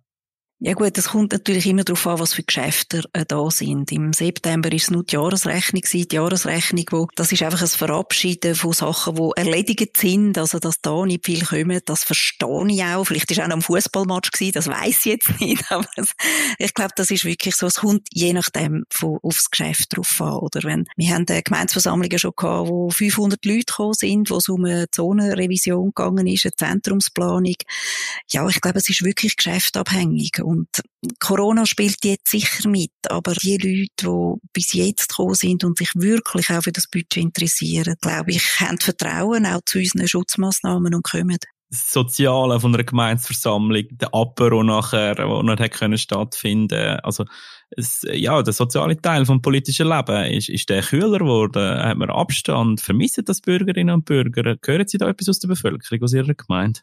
Ja 0.59 0.73
gut, 0.73 0.97
es 0.97 1.09
kommt 1.09 1.33
natürlich 1.33 1.65
immer 1.67 1.83
darauf 1.83 2.07
an, 2.07 2.19
was 2.19 2.33
für 2.33 2.41
Geschäfte 2.41 3.03
äh, 3.11 3.25
da 3.27 3.51
sind. 3.51 3.91
Im 3.91 4.13
September 4.13 4.71
ist 4.71 4.83
es 4.83 4.91
nur 4.91 5.03
die 5.03 5.15
Jahresrechnung 5.15 5.81
die 5.83 6.07
Jahresrechnung, 6.09 6.85
wo, 6.91 7.07
das 7.15 7.33
ist 7.33 7.43
einfach 7.43 7.61
ein 7.61 7.67
Verabschieden 7.67 8.55
von 8.55 8.71
Sachen, 8.71 9.15
die 9.15 9.31
erledigt 9.35 9.97
sind, 9.97 10.37
also 10.37 10.59
dass 10.59 10.79
da 10.79 11.05
nicht 11.05 11.25
viel 11.25 11.43
kommen, 11.43 11.81
das 11.85 12.05
verstehe 12.05 12.67
ich 12.69 12.83
auch. 12.83 13.03
Vielleicht 13.03 13.29
ist 13.31 13.41
auch 13.41 13.47
noch 13.47 13.57
ein 13.57 13.61
Fußballmatch 13.63 14.31
gewesen, 14.31 14.53
das 14.53 14.67
weiß 14.67 14.99
ich 14.99 15.05
jetzt 15.05 15.29
nicht, 15.41 15.69
aber 15.69 15.87
ich 16.57 16.73
glaube, 16.73 16.93
das 16.95 17.11
ist 17.11 17.25
wirklich 17.25 17.53
so, 17.53 17.67
es 17.67 17.75
kommt 17.75 18.07
je 18.13 18.31
nachdem 18.31 18.85
von, 18.89 19.19
aufs 19.23 19.51
Geschäft 19.51 19.97
drauf 19.97 20.21
an, 20.21 20.37
oder 20.37 20.63
wenn, 20.63 20.85
wir 20.95 21.13
haben 21.13 21.25
Gemeinsversammlungen 21.25 22.17
schon 22.17 22.31
gehabt, 22.33 22.69
wo 22.69 22.89
500 22.89 23.43
Leute 23.43 23.65
gekommen 23.65 23.93
sind, 23.93 24.29
wo 24.29 24.37
es 24.37 24.47
um 24.47 24.63
eine 24.63 24.89
Zonenrevision 24.89 25.91
gegangen 25.93 26.27
ist, 26.27 26.45
eine 26.45 26.55
Zentrumsplanung. 26.55 27.55
Ja, 28.29 28.47
ich 28.47 28.61
glaube, 28.61 28.79
es 28.79 28.89
ist 28.89 29.03
wirklich 29.03 29.35
geschäftabhängig 29.35 30.44
und 30.45 30.67
Corona 31.19 31.65
spielt 31.65 32.05
jetzt 32.05 32.29
sicher 32.29 32.69
mit, 32.69 32.91
aber 33.09 33.33
die 33.33 33.57
Leute, 33.57 33.89
die 33.97 34.47
bis 34.53 34.73
jetzt 34.73 35.09
gekommen 35.09 35.33
sind 35.33 35.63
und 35.63 35.77
sich 35.77 35.89
wirklich 35.95 36.51
auch 36.51 36.61
für 36.61 36.71
das 36.71 36.87
Budget 36.87 37.17
interessieren, 37.17 37.95
glaube 37.99 38.31
ich, 38.31 38.59
haben 38.59 38.77
Vertrauen 38.77 39.45
auch 39.45 39.61
zu 39.65 39.79
unseren 39.79 40.07
Schutzmaßnahmen 40.07 40.93
und 40.93 41.03
kommen. 41.03 41.37
Das 41.69 41.89
Soziale 41.89 42.59
von 42.59 42.73
einer 42.73 42.83
Gemeinsversammlung, 42.83 43.85
der 43.91 44.13
Apero 44.13 44.63
nachher, 44.63 45.15
der 45.15 45.43
nicht 45.43 45.59
hat 45.59 45.71
können 45.71 45.97
stattfinden 45.97 46.99
also 47.01 47.25
es, 47.71 48.05
ja, 48.13 48.41
der 48.43 48.53
soziale 48.53 49.01
Teil 49.01 49.25
vom 49.25 49.41
politischen 49.41 49.89
Leben 49.89 50.25
ist, 50.25 50.49
ist 50.49 50.69
der 50.69 50.83
kühler 50.83 51.17
geworden, 51.17 51.83
hat 51.83 51.97
man 51.97 52.11
Abstand, 52.11 52.81
vermissen 52.81 53.25
das 53.25 53.41
Bürgerinnen 53.41 53.95
und 53.95 54.05
Bürger, 54.05 54.57
hören 54.63 54.87
Sie 54.87 54.99
da 54.99 55.09
etwas 55.09 55.29
aus 55.29 55.39
der 55.39 55.47
Bevölkerung, 55.47 56.03
aus 56.03 56.13
Ihrer 56.13 56.35
Gemeinde? 56.35 56.81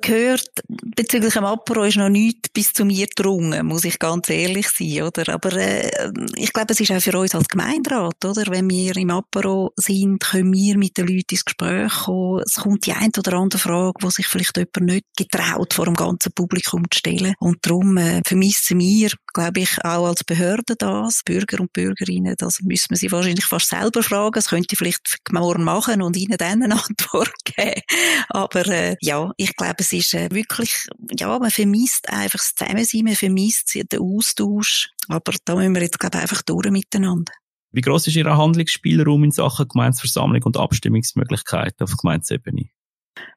Gehört, 0.00 0.50
bezüglich 0.68 1.34
dem 1.34 1.44
Apero 1.44 1.84
ist 1.84 1.96
noch 1.96 2.08
nichts 2.08 2.48
bis 2.50 2.72
zu 2.72 2.84
mir 2.84 3.06
gedrungen, 3.06 3.66
muss 3.66 3.84
ich 3.84 3.98
ganz 3.98 4.28
ehrlich 4.28 4.68
sein, 4.68 5.02
oder? 5.02 5.32
Aber 5.32 5.52
äh, 5.52 5.90
ich 6.36 6.52
glaube, 6.52 6.72
es 6.72 6.80
ist 6.80 6.92
auch 6.92 7.00
für 7.00 7.18
uns 7.18 7.34
als 7.34 7.48
Gemeinderat, 7.48 8.24
oder? 8.24 8.44
Wenn 8.48 8.68
wir 8.70 8.96
im 8.96 9.10
Apero 9.10 9.72
sind, 9.76 10.20
können 10.20 10.52
wir 10.52 10.76
mit 10.76 10.96
den 10.98 11.06
Leuten 11.06 11.26
ins 11.30 11.44
Gespräch 11.44 11.92
kommen. 12.04 12.42
Es 12.44 12.54
kommt 12.54 12.86
die 12.86 12.92
eine 12.92 13.10
oder 13.16 13.34
andere 13.34 13.58
Frage, 13.58 13.94
wo 14.00 14.10
sich 14.10 14.26
vielleicht 14.26 14.56
jemand 14.56 14.80
nicht 14.80 15.06
getraut, 15.16 15.74
vor 15.74 15.86
dem 15.86 15.94
ganzen 15.94 16.32
Publikum 16.32 16.84
zu 16.90 16.98
stellen. 16.98 17.34
Und 17.38 17.58
darum 17.62 17.96
äh, 17.96 18.20
vermissen 18.26 18.78
wir, 18.78 19.10
glaube 19.32 19.60
ich, 19.60 19.84
auch 19.84 20.06
als 20.06 20.24
Behörde 20.24 20.74
das, 20.78 21.22
Bürger 21.24 21.60
und 21.60 21.72
Bürgerinnen, 21.72 22.34
das 22.38 22.60
müssen 22.62 22.90
wir 22.90 22.96
sie 22.96 23.12
wahrscheinlich 23.12 23.46
fast 23.46 23.68
selber 23.68 24.02
fragen. 24.02 24.34
Das 24.34 24.48
könnte 24.48 24.76
vielleicht 24.76 25.18
morgen 25.30 25.64
machen 25.64 26.02
und 26.02 26.16
ihnen 26.16 26.36
dann 26.36 26.62
eine 26.62 26.74
Antwort 26.88 27.34
geben. 27.44 27.80
Aber 28.28 28.66
äh, 28.66 28.96
ja, 29.00 29.32
ich 29.36 29.56
glaube, 29.56 29.82
es 29.86 29.92
ist 29.92 30.14
äh, 30.14 30.28
wirklich, 30.32 30.88
ja, 31.18 31.38
man 31.38 31.50
vermisst 31.50 32.08
einfach 32.10 32.38
das 32.38 32.54
Zusammensein, 32.54 33.04
man 33.04 33.14
vermisst 33.14 33.74
den 33.74 34.00
Austausch. 34.00 34.90
Aber 35.08 35.32
da 35.44 35.54
müssen 35.54 35.74
wir 35.74 35.82
jetzt, 35.82 35.98
glaube 35.98 36.18
einfach 36.18 36.42
durch 36.42 36.70
miteinander. 36.70 37.32
Wie 37.72 37.80
groß 37.80 38.06
ist 38.06 38.16
Ihr 38.16 38.36
Handlungsspielraum 38.36 39.24
in 39.24 39.30
Sachen 39.30 39.68
Gemeinsversammlung 39.68 40.42
und 40.44 40.56
Abstimmungsmöglichkeiten 40.56 41.84
auf 41.84 41.96
Gemeindesebene? 41.96 42.70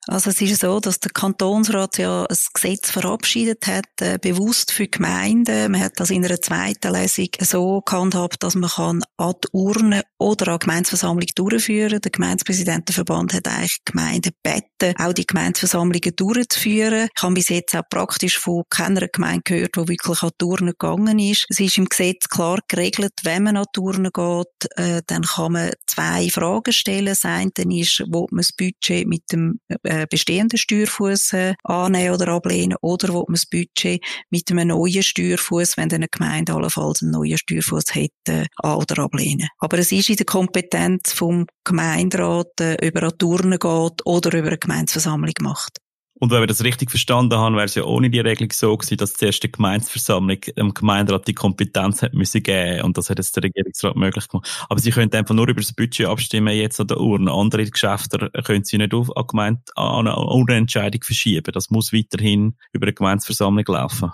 Also 0.09 0.31
es 0.31 0.41
ist 0.41 0.59
so, 0.59 0.79
dass 0.79 0.99
der 0.99 1.11
Kantonsrat 1.11 1.99
ja 1.99 2.25
ein 2.25 2.37
Gesetz 2.55 2.89
verabschiedet 2.89 3.67
hat, 3.67 3.85
äh, 4.01 4.17
bewusst 4.19 4.71
für 4.71 4.87
Gemeinden. 4.87 5.71
Man 5.71 5.81
hat 5.81 5.99
das 5.99 6.09
in 6.09 6.25
einer 6.25 6.41
zweiten 6.41 6.91
Lesung 6.91 7.27
so 7.39 7.81
gehandhabt, 7.81 8.41
dass 8.41 8.55
man 8.55 8.71
kann 8.71 9.03
an 9.17 9.33
die 9.43 9.47
Urne 9.51 10.01
oder 10.17 10.53
an 10.53 10.59
die 10.59 10.65
Gemeinsversammlung 10.65 11.27
durchführen. 11.35 12.01
Der 12.01 12.09
Gemeindepräsidentenverband 12.09 13.35
hat 13.35 13.47
eigentlich 13.47 13.77
Gemeinden 13.85 14.31
gebeten, 14.43 14.95
auch 14.99 15.13
die 15.13 15.27
Gemeinsversammlungen 15.27 16.15
durchzuführen. 16.15 17.09
Ich 17.15 17.21
habe 17.21 17.35
bis 17.35 17.49
jetzt 17.49 17.75
auch 17.75 17.87
praktisch 17.87 18.39
von 18.39 18.63
keiner 18.67 19.07
Gemeinde 19.07 19.43
gehört, 19.45 19.75
die 19.75 19.89
wirklich 19.89 20.23
an 20.23 20.31
die 20.41 20.45
Urne 20.45 20.71
gegangen 20.71 21.19
ist. 21.19 21.45
Es 21.49 21.59
ist 21.59 21.77
im 21.77 21.85
Gesetz 21.85 22.27
klar 22.29 22.57
geregelt, 22.67 23.13
wenn 23.21 23.43
man 23.43 23.57
an 23.57 23.65
die 23.75 23.79
Urne 23.79 24.09
geht, 24.09 24.71
äh, 24.75 25.03
dann 25.05 25.21
kann 25.21 25.51
man 25.51 25.71
zwei 25.85 26.29
Fragen 26.29 26.73
stellen. 26.73 27.05
Das 27.05 27.25
eine 27.25 27.51
ist, 27.79 28.03
wo 28.09 28.27
man 28.31 28.39
das 28.39 28.53
Budget 28.53 29.07
mit 29.07 29.31
dem 29.31 29.59
äh, 29.83 29.98
bestehenden 30.07 30.57
Steuerfuß 30.57 31.33
äh, 31.33 31.53
annehmen 31.63 32.13
oder 32.13 32.29
ablehnen 32.29 32.77
oder 32.81 33.13
wo 33.13 33.25
man 33.27 33.35
das 33.35 33.45
Budget 33.45 34.03
mit 34.29 34.49
einem 34.51 34.69
neuen 34.69 35.03
Steuerfuß, 35.03 35.77
wenn 35.77 35.91
eine 35.91 36.07
Gemeinde 36.07 36.53
allenfalls 36.53 37.01
einen 37.01 37.11
neuen 37.11 37.37
Steuerfuß 37.37 37.95
hätte, 37.95 38.47
an 38.57 38.75
oder 38.75 39.03
ablehnen. 39.03 39.47
Aber 39.59 39.77
es 39.77 39.91
ist 39.91 40.09
in 40.09 40.15
der 40.15 40.25
Kompetenz 40.25 41.13
vom 41.13 41.45
Gemeinderat, 41.63 42.59
äh, 42.61 42.87
über 42.87 43.01
eine 43.01 43.17
Turne 43.17 43.57
geht 43.57 44.05
oder 44.05 44.37
über 44.37 44.47
eine 44.47 44.57
Gemeindeversammlung 44.57 45.33
macht. 45.41 45.79
Und 46.19 46.31
wenn 46.31 46.41
wir 46.41 46.47
das 46.47 46.63
richtig 46.63 46.89
verstanden 46.89 47.37
haben, 47.37 47.55
wäre 47.55 47.65
es 47.65 47.75
ja 47.75 47.83
ohne 47.83 48.09
die 48.09 48.19
Regelung 48.19 48.51
so 48.51 48.75
gewesen, 48.75 48.97
dass 48.97 49.13
zuerst 49.13 49.41
die 49.41 49.51
Gemeinsversammlung 49.51 50.41
dem 50.57 50.73
Gemeinderat 50.73 51.27
die 51.27 51.33
Kompetenz 51.33 52.01
hat 52.01 52.13
müssen 52.13 52.43
geben 52.43 52.83
und 52.83 52.97
das 52.97 53.09
hat 53.09 53.19
jetzt 53.19 53.35
der 53.37 53.43
Regierungsrat 53.43 53.95
möglich 53.95 54.27
gemacht. 54.27 54.65
Aber 54.67 54.79
sie 54.79 54.91
können 54.91 55.13
einfach 55.13 55.33
nur 55.33 55.47
über 55.47 55.61
das 55.61 55.73
Budget 55.73 56.07
abstimmen 56.07 56.55
jetzt 56.55 56.79
an 56.81 56.87
der 56.87 56.99
Urne. 56.99 57.31
Andere 57.31 57.65
Geschäfte 57.65 58.29
können 58.43 58.65
sie 58.65 58.77
nicht 58.77 58.93
auf, 58.93 59.15
an, 59.15 59.27
Gemeinde, 59.27 59.61
an 59.75 60.07
eine 60.07 60.17
Urneentscheidung 60.17 61.01
verschieben. 61.03 61.51
Das 61.53 61.69
muss 61.69 61.93
weiterhin 61.93 62.55
über 62.73 62.87
eine 62.87 62.93
Gemeinsversammlung 62.93 63.65
laufen. 63.67 64.11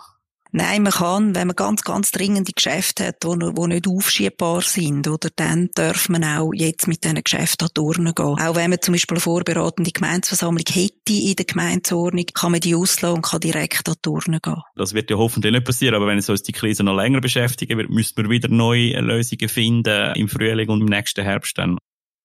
Nein, 0.57 0.83
man 0.83 0.93
kann, 0.93 1.35
wenn 1.35 1.47
man 1.47 1.55
ganz, 1.57 1.81
ganz 1.81 2.11
dringende 2.11 2.53
Geschäfte 2.53 3.07
hat, 3.07 3.25
die, 3.25 3.37
die 3.37 3.67
nicht 3.67 3.89
aufschiebbar 3.89 4.61
sind, 4.61 5.05
oder 5.05 5.27
dann 5.35 5.69
darf 5.75 6.07
man 6.07 6.23
auch 6.23 6.53
jetzt 6.53 6.87
mit 6.87 7.03
diesen 7.03 7.21
Geschäften 7.21 7.67
an 7.67 7.93
gehen. 8.15 8.25
Auch 8.25 8.55
wenn 8.55 8.69
man 8.69 8.79
zum 8.81 8.93
Beispiel 8.93 9.15
eine 9.15 9.21
vorbereitende 9.21 9.91
Gemeinsversammlung 9.91 10.63
hätte 10.71 11.11
in 11.11 11.35
der 11.35 11.45
Gemeindeordnung, 11.45 12.25
kann 12.33 12.53
man 12.53 12.61
die 12.61 12.73
auslassen 12.73 13.17
und 13.17 13.25
kann 13.25 13.41
direkt 13.41 13.89
an 13.89 13.95
die 14.05 14.39
gehen. 14.39 14.61
Das 14.77 14.93
wird 14.93 15.09
ja 15.09 15.17
hoffentlich 15.17 15.51
nicht 15.51 15.65
passieren, 15.65 15.95
aber 15.95 16.07
wenn 16.07 16.19
es 16.19 16.29
uns 16.29 16.43
die 16.43 16.53
Krise 16.53 16.85
noch 16.85 16.95
länger 16.95 17.19
beschäftigen 17.19 17.77
wird, 17.77 17.89
müssen 17.89 18.15
wir 18.15 18.29
wieder 18.29 18.47
neue 18.47 18.97
Lösungen 19.01 19.49
finden 19.49 20.15
im 20.15 20.29
Frühling 20.29 20.69
und 20.69 20.79
im 20.79 20.87
nächsten 20.87 21.25
Herbst 21.25 21.57
dann. 21.57 21.77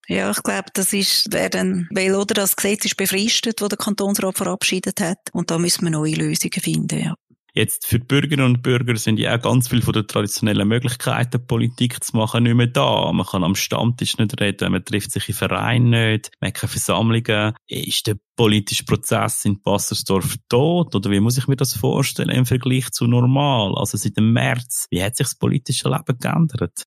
Ja, 0.07 0.31
ich 0.31 0.43
glaube, 0.45 0.69
das 0.73 0.93
ist, 0.93 1.33
werden, 1.33 1.89
weil, 1.93 2.15
oder, 2.15 2.35
das 2.35 2.55
Gesetz 2.55 2.85
ist 2.85 2.97
befristet, 2.97 3.61
das 3.61 3.71
der 3.71 3.79
Kantonsrat 3.79 4.37
verabschiedet 4.37 5.01
hat. 5.01 5.19
Und 5.33 5.51
da 5.51 5.59
müssen 5.59 5.83
wir 5.83 5.91
neue 5.91 6.15
Lösungen 6.15 6.61
finden, 6.61 7.01
ja. 7.01 7.15
Jetzt 7.55 7.87
für 7.87 7.99
die 7.99 8.07
Bürgerinnen 8.07 8.47
und 8.47 8.63
Bürger 8.63 8.97
sind 8.97 9.19
ja 9.19 9.37
auch 9.37 9.43
ganz 9.43 9.69
viele 9.69 9.83
von 9.83 9.93
den 9.93 10.07
traditionellen 10.07 10.69
Möglichkeiten, 10.69 11.47
Politik 11.47 12.03
zu 12.03 12.17
machen, 12.17 12.45
nicht 12.45 12.55
mehr 12.55 12.67
da. 12.67 13.13
Man 13.13 13.27
kann 13.27 13.45
am 13.45 13.55
Stammtisch 13.55 14.19
nicht 14.19 14.41
reden, 14.41 14.73
man 14.73 14.85
trifft 14.85 15.13
sich 15.13 15.29
in 15.29 15.35
Vereinen 15.35 15.91
nicht, 15.91 16.31
man 16.41 16.49
hat 16.49 16.55
keine 16.55 16.71
Versammlungen. 16.71 17.55
Ist 17.67 18.07
der 18.07 18.17
politische 18.37 18.85
Prozess 18.85 19.45
in 19.45 19.63
Passersdorf 19.63 20.37
tot? 20.49 20.95
Oder 20.95 21.11
wie 21.11 21.21
muss 21.21 21.39
ich 21.39 21.49
mir 21.49 21.57
das 21.57 21.75
vorstellen 21.75 22.31
im 22.31 22.47
Vergleich 22.47 22.91
zu 22.91 23.07
normal? 23.07 23.75
Also 23.77 23.97
seit 23.97 24.17
dem 24.17 24.33
März, 24.33 24.87
wie 24.91 25.03
hat 25.03 25.17
sich 25.17 25.27
das 25.27 25.35
politische 25.35 25.89
Leben 25.89 26.19
geändert? 26.19 26.85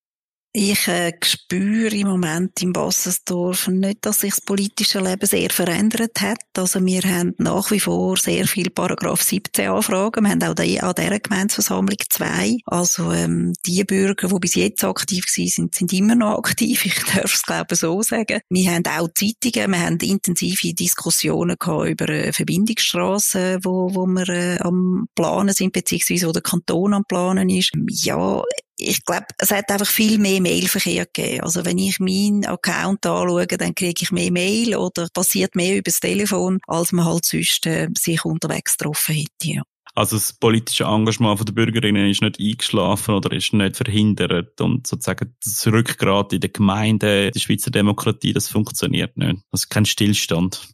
Ich 0.55 0.87
äh, 0.87 1.11
spüre 1.23 1.95
im 1.95 2.09
Moment 2.09 2.61
im 2.61 2.73
Bassensdorf 2.73 3.69
nicht, 3.69 4.05
dass 4.05 4.19
sich 4.19 4.35
das 4.35 4.41
politische 4.41 4.99
Leben 4.99 5.25
sehr 5.25 5.49
verändert 5.49 6.21
hat. 6.21 6.37
Also 6.55 6.85
wir 6.85 7.01
haben 7.01 7.33
nach 7.39 7.71
wie 7.71 7.79
vor 7.79 8.17
sehr 8.17 8.45
viel 8.45 8.69
Paragraph 8.69 9.23
17 9.23 9.69
Anfragen. 9.69 10.23
Wir 10.23 10.29
haben 10.29 10.43
auch 10.43 10.53
die, 10.53 10.79
an 10.79 10.93
dieser 10.95 11.19
Gemeinsversammlung 11.19 11.97
zwei. 12.07 12.57
Also 12.67 13.11
ähm, 13.11 13.53
die 13.65 13.83
Bürger, 13.83 14.27
die 14.27 14.39
bis 14.39 14.53
jetzt 14.53 14.83
aktiv 14.83 15.25
sind, 15.27 15.73
sind 15.73 15.91
immer 15.91 16.13
noch 16.13 16.37
aktiv. 16.37 16.85
Ich 16.85 17.03
darf 17.15 17.33
es 17.33 17.41
glaube 17.41 17.75
so 17.75 18.03
sagen. 18.03 18.41
Wir 18.47 18.73
haben 18.73 18.85
auch 18.85 19.09
Zeitungen, 19.15 19.71
wir 19.71 19.79
haben 19.79 19.97
intensive 19.97 20.75
Diskussionen 20.75 21.55
gehabt 21.57 21.89
über 21.89 22.07
eine 22.07 22.31
Verbindungsstraße, 22.31 23.57
wo, 23.63 23.95
wo 23.95 24.05
wir 24.05 24.29
äh, 24.29 24.59
am 24.59 25.07
Planen 25.15 25.55
sind, 25.55 25.73
beziehungsweise 25.73 26.27
wo 26.27 26.31
der 26.31 26.43
Kanton 26.43 26.93
am 26.93 27.05
Planen 27.05 27.49
ist. 27.49 27.71
Ja, 27.89 28.43
ich 28.77 29.05
glaube, 29.05 29.27
es 29.37 29.51
hat 29.51 29.69
einfach 29.69 29.87
viel 29.87 30.17
mehr 30.17 30.41
Mailverkehr 30.41 31.05
gegeben. 31.05 31.41
Also 31.41 31.65
wenn 31.65 31.77
ich 31.77 31.99
meinen 31.99 32.45
Account 32.45 33.05
anschaue, 33.05 33.47
dann 33.47 33.75
kriege 33.75 34.01
ich 34.01 34.11
mehr 34.11 34.31
Mail 34.31 34.75
oder 34.75 35.07
passiert 35.13 35.55
mehr 35.55 35.73
über 35.73 35.83
das 35.83 35.99
Telefon, 35.99 36.59
als 36.67 36.91
man 36.91 37.05
halt 37.05 37.25
sonst 37.25 37.65
äh, 37.65 37.89
sich 37.97 38.25
unterwegs 38.25 38.77
getroffen 38.77 39.15
hätte. 39.15 39.29
Ja. 39.43 39.61
Also 39.95 40.15
das 40.15 40.33
politische 40.33 40.85
Engagement 40.85 41.47
der 41.47 41.53
Bürgerinnen 41.53 42.09
ist 42.09 42.23
nicht 42.23 42.39
eingeschlafen 42.39 43.13
oder 43.13 43.31
ist 43.31 43.53
nicht 43.53 43.77
verhindert 43.77 44.59
und 44.59 44.87
sozusagen 44.87 45.35
das 45.43 45.67
Rückgrat 45.67 46.33
in 46.33 46.41
der 46.41 46.49
Gemeinde, 46.49 47.29
die 47.29 47.39
Schweizer 47.39 47.69
Demokratie, 47.69 48.33
das 48.33 48.49
funktioniert 48.49 49.15
nicht. 49.17 49.37
Also 49.51 49.67
kein 49.69 49.85
Stillstand. 49.85 50.67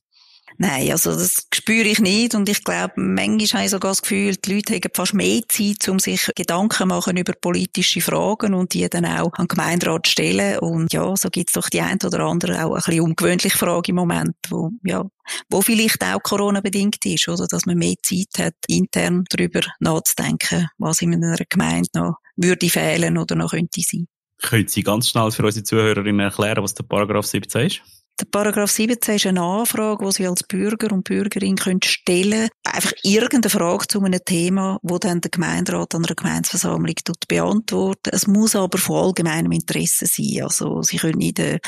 Nein, 0.61 0.91
also 0.91 1.13
das 1.13 1.47
spüre 1.53 1.87
ich 1.87 2.01
nicht 2.01 2.35
und 2.35 2.49
ich 2.49 2.65
glaube, 2.65 2.91
manchmal 2.97 3.61
habe 3.61 3.63
ich 3.63 3.71
sogar 3.71 3.91
das 3.91 4.01
Gefühl, 4.01 4.35
die 4.35 4.55
Leute 4.55 4.73
haben 4.73 4.91
fast 4.93 5.13
mehr 5.13 5.41
Zeit, 5.47 5.87
um 5.87 5.99
sich 5.99 6.29
Gedanken 6.35 6.89
machen 6.89 7.15
über 7.15 7.31
politische 7.31 8.01
Fragen 8.01 8.53
und 8.53 8.73
die 8.73 8.89
dann 8.89 9.05
auch 9.05 9.31
an 9.35 9.45
den 9.45 9.47
Gemeinderat 9.47 10.09
stellen 10.09 10.59
und 10.59 10.91
ja, 10.91 11.15
so 11.15 11.29
gibt 11.29 11.51
es 11.51 11.53
doch 11.53 11.69
die 11.69 11.79
ein 11.79 11.97
oder 12.03 12.19
andere 12.25 12.65
auch 12.65 12.71
ein 12.71 12.75
bisschen 12.75 12.99
ungewöhnliche 12.99 13.57
Frage 13.57 13.91
im 13.91 13.95
Moment, 13.95 14.35
wo, 14.49 14.71
ja, 14.83 15.05
wo 15.49 15.61
vielleicht 15.61 16.03
auch 16.03 16.21
Corona-bedingt 16.21 17.05
ist, 17.05 17.29
oder, 17.29 17.47
dass 17.47 17.65
man 17.65 17.77
mehr 17.77 17.95
Zeit 18.03 18.37
hat, 18.37 18.55
intern 18.67 19.23
darüber 19.29 19.61
nachzudenken, 19.79 20.67
was 20.77 21.01
in 21.01 21.15
einer 21.15 21.37
Gemeinde 21.47 21.87
noch 21.93 22.15
würde 22.35 22.67
fehlen 22.67 23.17
oder 23.17 23.35
noch 23.35 23.51
könnte 23.51 23.79
sein. 23.79 24.09
Können 24.41 24.67
Sie 24.67 24.83
ganz 24.83 25.07
schnell 25.07 25.31
für 25.31 25.45
unsere 25.45 25.63
Zuhörerinnen 25.63 26.19
erklären, 26.19 26.61
was 26.61 26.73
der 26.73 26.83
Paragraph 26.83 27.27
17 27.27 27.65
ist? 27.65 27.81
Der 28.19 28.25
Paragraph 28.25 28.71
17 28.71 29.15
ist 29.15 29.25
eine 29.27 29.41
Anfrage, 29.41 30.03
die 30.05 30.11
Sie 30.11 30.27
als 30.27 30.43
Bürger 30.43 30.91
und 30.91 31.05
Bürgerin 31.05 31.55
können 31.55 31.81
stellen 31.81 32.49
Einfach 32.65 32.91
irgendeine 33.01 33.49
Frage 33.49 33.87
zu 33.87 34.01
einem 34.01 34.19
Thema, 34.25 34.77
wo 34.83 34.97
dann 34.97 35.21
der 35.21 35.31
Gemeinderat 35.31 35.95
an 35.95 36.03
einer 36.03 36.15
Gemeinsversammlung 36.15 36.95
beantwortet. 37.29 38.13
Es 38.13 38.27
muss 38.27 38.57
aber 38.57 38.77
von 38.77 39.05
allgemeinem 39.05 39.53
Interesse 39.53 40.05
sein. 40.05 40.43
Also 40.43 40.81
Sie 40.81 40.97
können 40.97 41.19
nicht 41.19 41.39
eine 41.39 41.59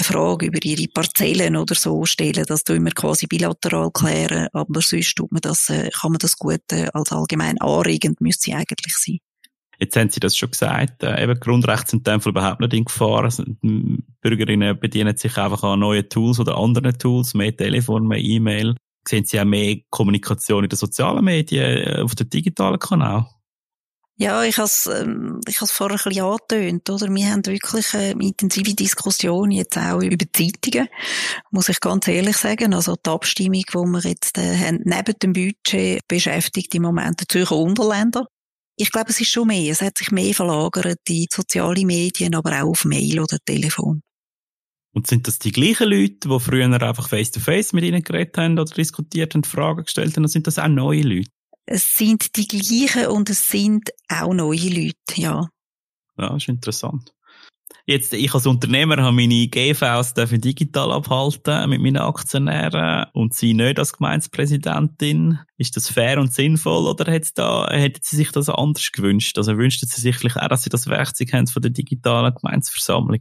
Frage 0.00 0.46
über 0.46 0.62
Ihre 0.62 0.88
Parzellen 0.88 1.56
oder 1.56 1.74
so 1.74 2.04
stellen. 2.04 2.44
Das 2.46 2.64
tun 2.64 2.84
wir 2.84 2.92
quasi 2.92 3.26
bilateral 3.26 3.90
klären. 3.90 4.48
Aber 4.52 4.82
sonst 4.82 5.14
tut 5.14 5.32
man 5.32 5.40
das, 5.40 5.70
äh, 5.70 5.88
kann 5.88 6.12
man 6.12 6.18
das 6.18 6.36
gut 6.36 6.60
äh, 6.70 6.88
als 6.92 7.12
allgemein 7.12 7.58
anregend, 7.60 8.20
müsste 8.20 8.44
sie 8.44 8.54
eigentlich 8.54 8.96
sein. 8.96 9.18
Jetzt 9.84 9.96
haben 9.96 10.08
Sie 10.08 10.20
das 10.20 10.34
schon 10.34 10.50
gesagt, 10.50 11.02
äh, 11.02 11.22
eben 11.22 11.38
Grundrechte 11.38 11.90
sind 11.90 12.08
in 12.08 12.20
dem 12.20 12.30
überhaupt 12.30 12.60
nicht 12.60 12.72
in 12.72 12.86
Gefahr. 12.86 13.24
Also, 13.24 13.44
Bürgerinnen 14.22 14.80
bedienen 14.80 15.16
sich 15.16 15.36
einfach 15.36 15.62
an 15.62 15.80
neuen 15.80 16.08
Tools 16.08 16.40
oder 16.40 16.56
anderen 16.56 16.98
Tools, 16.98 17.34
mehr 17.34 17.54
Telefon, 17.54 18.08
mehr 18.08 18.18
E-Mail. 18.18 18.76
Sehen 19.06 19.26
Sie 19.26 19.38
auch 19.38 19.44
mehr 19.44 19.76
Kommunikation 19.90 20.64
in 20.64 20.70
den 20.70 20.78
sozialen 20.78 21.22
Medien, 21.22 21.64
äh, 21.64 22.00
auf 22.02 22.14
den 22.14 22.30
digitalen 22.30 22.78
Kanal? 22.78 23.26
Ja, 24.16 24.44
ich 24.44 24.56
habe 24.58 24.66
es 24.66 24.86
ähm, 24.86 25.40
ich 25.46 25.60
has 25.60 25.72
vorher 25.72 25.98
ein 25.98 26.08
bisschen 26.08 26.24
angetönt, 26.24 26.88
oder? 26.88 27.12
Wir 27.12 27.30
haben 27.30 27.44
wirklich 27.44 27.92
eine 27.94 28.24
intensive 28.24 28.72
Diskussion 28.72 29.50
jetzt 29.50 29.76
auch 29.76 30.00
über 30.00 30.24
Zeitungen, 30.32 30.88
muss 31.50 31.68
ich 31.68 31.80
ganz 31.80 32.06
ehrlich 32.06 32.36
sagen. 32.36 32.74
Also 32.74 32.94
die 32.94 33.10
Abstimmung, 33.10 33.64
die 33.68 33.74
wir 33.74 34.08
jetzt 34.08 34.38
äh, 34.38 34.56
haben, 34.56 34.80
neben 34.84 35.18
dem 35.20 35.32
Budget 35.32 36.00
beschäftigt 36.06 36.74
im 36.76 36.82
Moment 36.82 37.20
die 37.20 37.26
Zürcher 37.26 37.56
Unterländer. 37.56 38.26
Ich 38.76 38.90
glaube, 38.90 39.10
es 39.10 39.20
ist 39.20 39.30
schon 39.30 39.48
mehr. 39.48 39.70
Es 39.72 39.82
hat 39.82 39.98
sich 39.98 40.10
mehr 40.10 40.34
verlagert 40.34 40.98
in 41.08 41.26
soziale 41.30 41.84
Medien, 41.84 42.34
aber 42.34 42.62
auch 42.62 42.70
auf 42.70 42.84
Mail 42.84 43.20
oder 43.20 43.38
Telefon. 43.44 44.02
Und 44.92 45.06
sind 45.06 45.26
das 45.26 45.38
die 45.38 45.52
gleichen 45.52 45.88
Leute, 45.88 46.28
die 46.28 46.40
früher 46.40 46.70
einfach 46.82 47.08
face-to-face 47.08 47.70
-face 47.70 47.74
mit 47.74 47.84
ihnen 47.84 48.02
geredet 48.02 48.36
haben 48.38 48.58
oder 48.58 48.72
diskutiert 48.72 49.34
und 49.34 49.46
Fragen 49.46 49.84
gestellt 49.84 50.16
haben, 50.16 50.24
oder 50.24 50.28
sind 50.28 50.46
das 50.46 50.58
auch 50.58 50.68
neue 50.68 51.02
Leute? 51.02 51.30
Es 51.66 51.96
sind 51.96 52.36
die 52.36 52.46
gleichen 52.46 53.06
und 53.06 53.30
es 53.30 53.48
sind 53.48 53.90
auch 54.08 54.34
neue 54.34 54.68
Leute, 54.68 54.94
ja. 55.16 55.48
Ja, 56.18 56.28
das 56.28 56.42
ist 56.42 56.48
interessant. 56.48 57.13
Jetzt, 57.86 58.14
ich 58.14 58.32
als 58.32 58.46
Unternehmer 58.46 58.96
habe 58.96 59.14
meine 59.14 59.46
GVs 59.46 60.14
digital 60.14 60.90
abhalten 60.90 61.68
mit 61.68 61.82
meinen 61.82 61.98
Aktionären 61.98 63.06
und 63.12 63.34
sie 63.34 63.52
nicht 63.52 63.78
als 63.78 63.92
Gemeindepräsidentin. 63.92 65.38
Ist 65.58 65.76
das 65.76 65.90
fair 65.90 66.18
und 66.18 66.32
sinnvoll 66.32 66.86
oder 66.86 67.12
hätte 67.12 67.30
da, 67.34 67.68
hätten 67.70 68.00
sie 68.02 68.16
sich 68.16 68.32
das 68.32 68.48
anders 68.48 68.90
gewünscht? 68.90 69.36
Also 69.36 69.58
wünschten 69.58 69.86
sie 69.86 70.00
sich 70.00 70.16
vielleicht 70.16 70.38
auch, 70.38 70.48
dass 70.48 70.62
sie 70.62 70.70
das 70.70 70.86
Werkzeug 70.86 71.34
haben 71.34 71.46
von 71.46 71.60
der 71.60 71.72
digitalen 71.72 72.34
Gemeindeversammlung? 72.34 73.20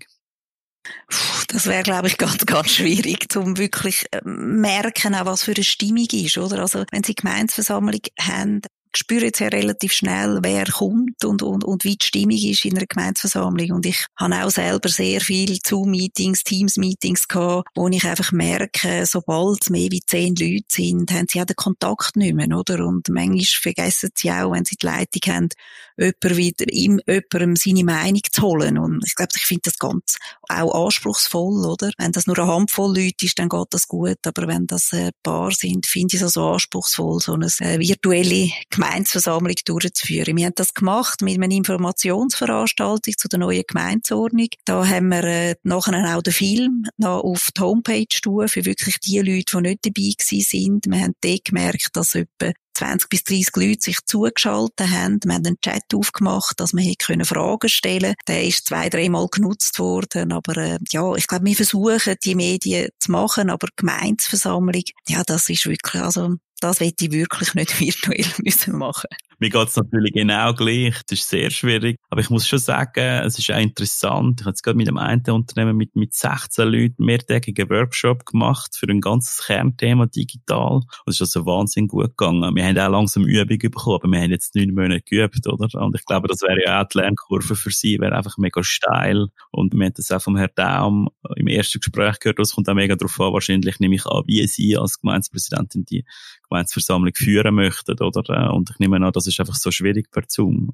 Das 1.49 1.67
wäre, 1.67 1.83
glaube 1.83 2.07
ich, 2.07 2.17
ganz, 2.17 2.45
ganz 2.45 2.69
schwierig, 2.71 3.35
um 3.35 3.57
wirklich 3.57 4.05
äh, 4.11 4.21
merken, 4.23 5.13
auch 5.15 5.25
was 5.25 5.43
für 5.43 5.53
eine 5.53 5.63
Stimmung 5.63 6.07
ist, 6.11 6.37
oder? 6.37 6.59
Also, 6.59 6.85
wenn 6.91 7.03
Sie 7.03 7.15
Gemeinsversammlung 7.15 8.01
haben, 8.19 8.61
spüre 8.95 9.25
jetzt 9.25 9.39
ja 9.39 9.47
relativ 9.47 9.93
schnell, 9.93 10.39
wer 10.41 10.65
kommt 10.65 11.23
und, 11.25 11.41
und, 11.41 11.63
und 11.63 11.83
wie 11.83 11.95
die 11.95 12.05
Stimmung 12.05 12.37
ist 12.37 12.65
in 12.65 12.77
einer 12.77 12.85
Gemeinsversammlung. 12.85 13.71
Und 13.71 13.85
ich 13.85 14.05
habe 14.17 14.43
auch 14.43 14.49
selber 14.49 14.89
sehr 14.89 15.21
viel 15.21 15.57
Zoom-Meetings, 15.63 16.43
Teams-Meetings 16.43 17.27
gehabt, 17.27 17.69
wo 17.75 17.87
ich 17.87 18.03
einfach 18.03 18.31
merke, 18.31 19.05
sobald 19.05 19.61
es 19.61 19.69
mehr 19.69 19.91
wie 19.91 20.01
zehn 20.01 20.35
Leute 20.35 20.65
sind, 20.69 21.11
haben 21.11 21.27
sie 21.27 21.41
auch 21.41 21.45
den 21.45 21.55
Kontakt 21.55 22.15
nicht 22.15 22.35
mehr, 22.35 22.57
oder? 22.57 22.85
Und 22.85 23.09
manchmal 23.09 23.43
vergessen 23.43 24.09
sie 24.15 24.31
auch, 24.31 24.51
wenn 24.51 24.65
sie 24.65 24.75
die 24.75 24.85
Leitung 24.85 25.33
haben, 25.33 25.49
jemand 25.97 26.37
wieder, 26.37 26.65
ihm, 26.71 26.99
jemandem 27.07 27.55
seine 27.55 27.83
Meinung 27.83 28.21
zu 28.31 28.41
holen. 28.41 28.77
Und 28.77 29.03
ich 29.05 29.15
glaube, 29.15 29.31
ich 29.35 29.45
finde 29.45 29.63
das 29.65 29.77
ganz 29.77 30.17
auch 30.49 30.85
anspruchsvoll, 30.85 31.65
oder? 31.65 31.91
Wenn 31.97 32.11
das 32.11 32.27
nur 32.27 32.37
eine 32.37 32.47
Handvoll 32.47 32.97
Leute 32.97 33.25
ist, 33.25 33.39
dann 33.39 33.49
geht 33.49 33.67
das 33.71 33.87
gut. 33.87 34.17
Aber 34.25 34.47
wenn 34.47 34.67
das 34.67 34.91
ein 34.93 35.11
paar 35.23 35.51
sind, 35.51 35.85
finde 35.85 36.15
ich 36.15 36.21
es 36.21 36.33
so 36.33 36.49
anspruchsvoll, 36.49 37.19
so 37.19 37.33
eine 37.33 37.47
äh, 37.59 37.79
virtuelle 37.79 38.49
Gemeinsversammlung 38.69 39.55
durchzuführen. 39.65 40.37
Wir 40.37 40.47
haben 40.47 40.55
das 40.55 40.73
gemacht 40.73 41.21
mit 41.21 41.41
einer 41.41 41.53
Informationsveranstaltung 41.53 43.13
zu 43.17 43.27
der 43.27 43.39
neuen 43.39 43.63
Gemeinsordnung. 43.67 44.47
Da 44.65 44.87
haben 44.87 45.09
wir 45.09 45.23
äh, 45.23 45.55
nachher 45.63 46.17
auch 46.17 46.21
den 46.21 46.33
Film 46.33 46.85
noch 46.97 47.21
auf 47.21 47.49
die 47.55 47.61
Homepage 47.61 48.05
tun, 48.21 48.47
für 48.47 48.65
wirklich 48.65 48.99
die 48.99 49.19
Leute, 49.19 49.57
die 49.57 49.61
nicht 49.61 49.85
dabei 49.85 50.41
sind. 50.41 50.85
Wir 50.87 51.01
haben 51.01 51.15
dort 51.21 51.45
gemerkt, 51.45 51.89
dass 51.93 52.15
etwa 52.15 52.51
20 52.73 53.09
bis 53.09 53.23
30 53.23 53.55
Leute 53.55 53.81
sich 53.81 53.97
zugeschaltet 54.05 54.89
haben. 54.89 55.19
Wir 55.23 55.33
haben 55.33 55.45
einen 55.45 55.61
Chat 55.61 55.93
aufgemacht, 55.93 56.59
dass 56.59 56.73
wir 56.73 56.81
hier 56.81 57.25
Fragen 57.25 57.69
stellen 57.69 58.01
können. 58.01 58.15
Der 58.27 58.43
ist 58.43 58.67
zwei, 58.67 58.89
dreimal 58.89 59.27
genutzt 59.27 59.79
worden. 59.79 60.31
Aber 60.31 60.57
äh, 60.57 60.79
ja, 60.91 61.13
ich 61.15 61.27
glaube, 61.27 61.45
wir 61.45 61.55
versuchen, 61.55 62.15
die 62.23 62.35
Medien 62.35 62.89
zu 62.99 63.11
machen, 63.11 63.49
aber 63.49 63.67
Gemeinsversammlung, 63.75 64.83
ja, 65.07 65.23
das 65.25 65.49
ist 65.49 65.65
wirklich, 65.65 66.01
also 66.01 66.35
das 66.59 66.79
wird 66.79 67.01
ich 67.01 67.11
wirklich 67.11 67.53
nicht 67.55 67.79
virtuell 67.79 68.25
müssen 68.43 68.77
machen. 68.77 69.09
Mir 69.43 69.49
geht's 69.49 69.75
natürlich 69.75 70.13
genau 70.13 70.53
gleich. 70.53 71.01
Das 71.09 71.19
ist 71.19 71.27
sehr 71.27 71.51
schwierig. 71.51 71.97
Aber 72.09 72.21
ich 72.21 72.29
muss 72.29 72.47
schon 72.47 72.59
sagen, 72.59 73.25
es 73.25 73.37
ist 73.37 73.51
auch 73.51 73.59
interessant. 73.59 74.39
Ich 74.39 74.45
habe 74.45 74.51
jetzt 74.51 74.63
gerade 74.63 74.77
mit 74.77 74.87
einem 74.87 74.97
einen 74.97 75.29
Unternehmen 75.31 75.75
mit, 75.75 75.97
mit 75.97 76.13
16 76.13 76.65
Leuten 76.65 77.03
mehrtägigen 77.03 77.69
Workshop 77.69 78.25
gemacht 78.25 78.73
für 78.73 78.87
ein 78.87 79.01
ganzes 79.01 79.45
Kernthema 79.45 80.05
digital. 80.05 80.75
Und 80.75 80.85
es 81.07 81.15
ist 81.15 81.23
also 81.23 81.45
wahnsinnig 81.45 81.91
gut 81.91 82.15
gegangen. 82.15 82.55
Wir 82.55 82.63
haben 82.63 82.79
auch 82.79 82.89
langsam 82.89 83.25
Übung 83.25 83.57
bekommen, 83.59 83.99
aber 84.01 84.11
wir 84.13 84.21
haben 84.21 84.31
jetzt 84.31 84.55
neun 84.55 84.73
Monate 84.73 85.01
geübt, 85.01 85.45
oder? 85.45 85.67
Und 85.83 85.93
ich 85.93 86.05
glaube, 86.05 86.29
das 86.29 86.41
wäre 86.41 86.63
ja 86.63 86.81
auch 86.81 86.87
die 86.87 86.99
Lernkurve 86.99 87.57
für 87.57 87.71
sie, 87.71 87.99
wäre 87.99 88.15
einfach 88.15 88.37
mega 88.37 88.63
steil. 88.63 89.27
Und 89.51 89.73
wir 89.73 89.85
haben 89.87 89.93
das 89.93 90.09
auch 90.09 90.21
vom 90.21 90.37
Herrn 90.37 90.51
Daum 90.55 91.09
im 91.35 91.47
ersten 91.47 91.81
Gespräch 91.81 92.19
gehört. 92.19 92.39
Das 92.39 92.53
kommt 92.53 92.69
auch 92.69 92.75
mega 92.75 92.95
darauf 92.95 93.19
an, 93.19 93.33
wahrscheinlich 93.33 93.81
nehme 93.81 93.95
ich 93.95 94.05
an, 94.05 94.23
wie 94.25 94.47
Sie 94.47 94.77
als 94.77 95.01
Gemeindepräsidentin 95.01 95.83
die 95.83 96.05
Gemeindeversammlung 96.53 97.13
führen 97.15 97.55
möchten, 97.55 97.99
oder? 97.99 98.53
Und 98.53 98.69
ich 98.69 98.79
nehme 98.79 98.97
an, 98.97 99.11
das 99.11 99.27
ist 99.27 99.39
einfach 99.39 99.55
so 99.55 99.71
schwierig 99.71 100.11
per 100.11 100.23
Zoom. 100.27 100.73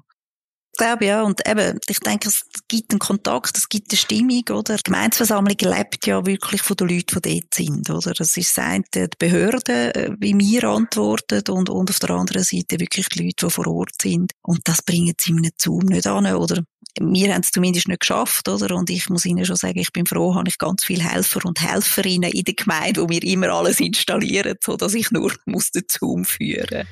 Ich 0.79 0.85
glaube 0.85 1.07
ja, 1.07 1.23
und 1.23 1.45
eben, 1.45 1.77
ich 1.89 1.99
denke, 1.99 2.29
es 2.29 2.45
gibt 2.69 2.91
einen 2.91 2.99
Kontakt, 2.99 3.57
es 3.57 3.67
gibt 3.67 3.91
eine 3.91 3.97
Stimmung, 3.97 4.43
oder? 4.49 4.77
Die 4.77 4.83
Gemeindeversammlung 4.83 5.57
lebt 5.59 6.07
ja 6.07 6.25
wirklich 6.25 6.61
von 6.61 6.77
den 6.77 6.87
Leuten, 6.87 7.21
die 7.21 7.41
dort 7.41 7.53
sind, 7.53 7.89
oder? 7.89 8.13
Es 8.17 8.37
ist 8.37 8.55
sein, 8.55 8.85
die 8.95 9.09
Behörden, 9.19 9.91
äh, 9.91 10.11
wie 10.19 10.39
wir 10.39 10.63
antworten, 10.63 11.43
und, 11.49 11.69
und 11.69 11.89
auf 11.89 11.99
der 11.99 12.11
anderen 12.11 12.43
Seite 12.43 12.79
wirklich 12.79 13.09
die 13.09 13.25
Leute, 13.25 13.47
die 13.47 13.51
vor 13.51 13.67
Ort 13.67 14.01
sind. 14.01 14.31
Und 14.41 14.61
das 14.63 14.81
bringen 14.81 15.15
sie 15.19 15.31
in 15.31 15.39
einem 15.39 15.51
Zoom 15.57 15.83
nicht 15.87 16.07
an, 16.07 16.25
oder? 16.33 16.63
wir 16.99 17.33
haben 17.33 17.41
es 17.41 17.51
zumindest 17.51 17.87
nicht 17.87 18.01
geschafft, 18.01 18.47
oder? 18.47 18.75
Und 18.75 18.89
ich 18.89 19.09
muss 19.09 19.25
Ihnen 19.25 19.45
schon 19.45 19.55
sagen, 19.55 19.79
ich 19.79 19.91
bin 19.93 20.05
froh, 20.05 20.35
habe 20.35 20.49
ich 20.49 20.57
ganz 20.57 20.83
viele 20.83 21.03
Helfer 21.03 21.45
und 21.45 21.61
Helferinnen 21.61 22.31
in 22.31 22.43
der 22.43 22.55
Gemeinde, 22.55 23.01
wo 23.01 23.09
wir 23.09 23.23
immer 23.23 23.49
alles 23.49 23.79
installieren, 23.79 24.55
so 24.63 24.75
dass 24.75 24.93
ich 24.93 25.11
nur 25.11 25.31
muss 25.45 25.71
den 25.71 25.83
Zoom 25.87 26.25
führen. 26.25 26.87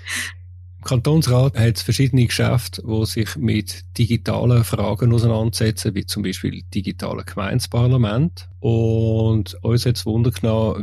Kantonsrat 0.88 1.60
hat 1.60 1.80
verschiedene 1.80 2.28
Geschäfte, 2.28 2.82
wo 2.86 3.04
sich 3.04 3.36
mit 3.36 3.84
digitalen 3.98 4.64
Fragen 4.64 5.14
auseinandersetzen, 5.14 5.94
wie 5.96 6.06
zum 6.06 6.24
Beispiel 6.24 6.64
digitale 6.74 7.26
Gemeinsparlament. 7.26 8.48
Und 8.62 9.62
uns 9.62 9.86
hat 9.86 9.98
es 9.98 10.06
Wunder 10.06 10.32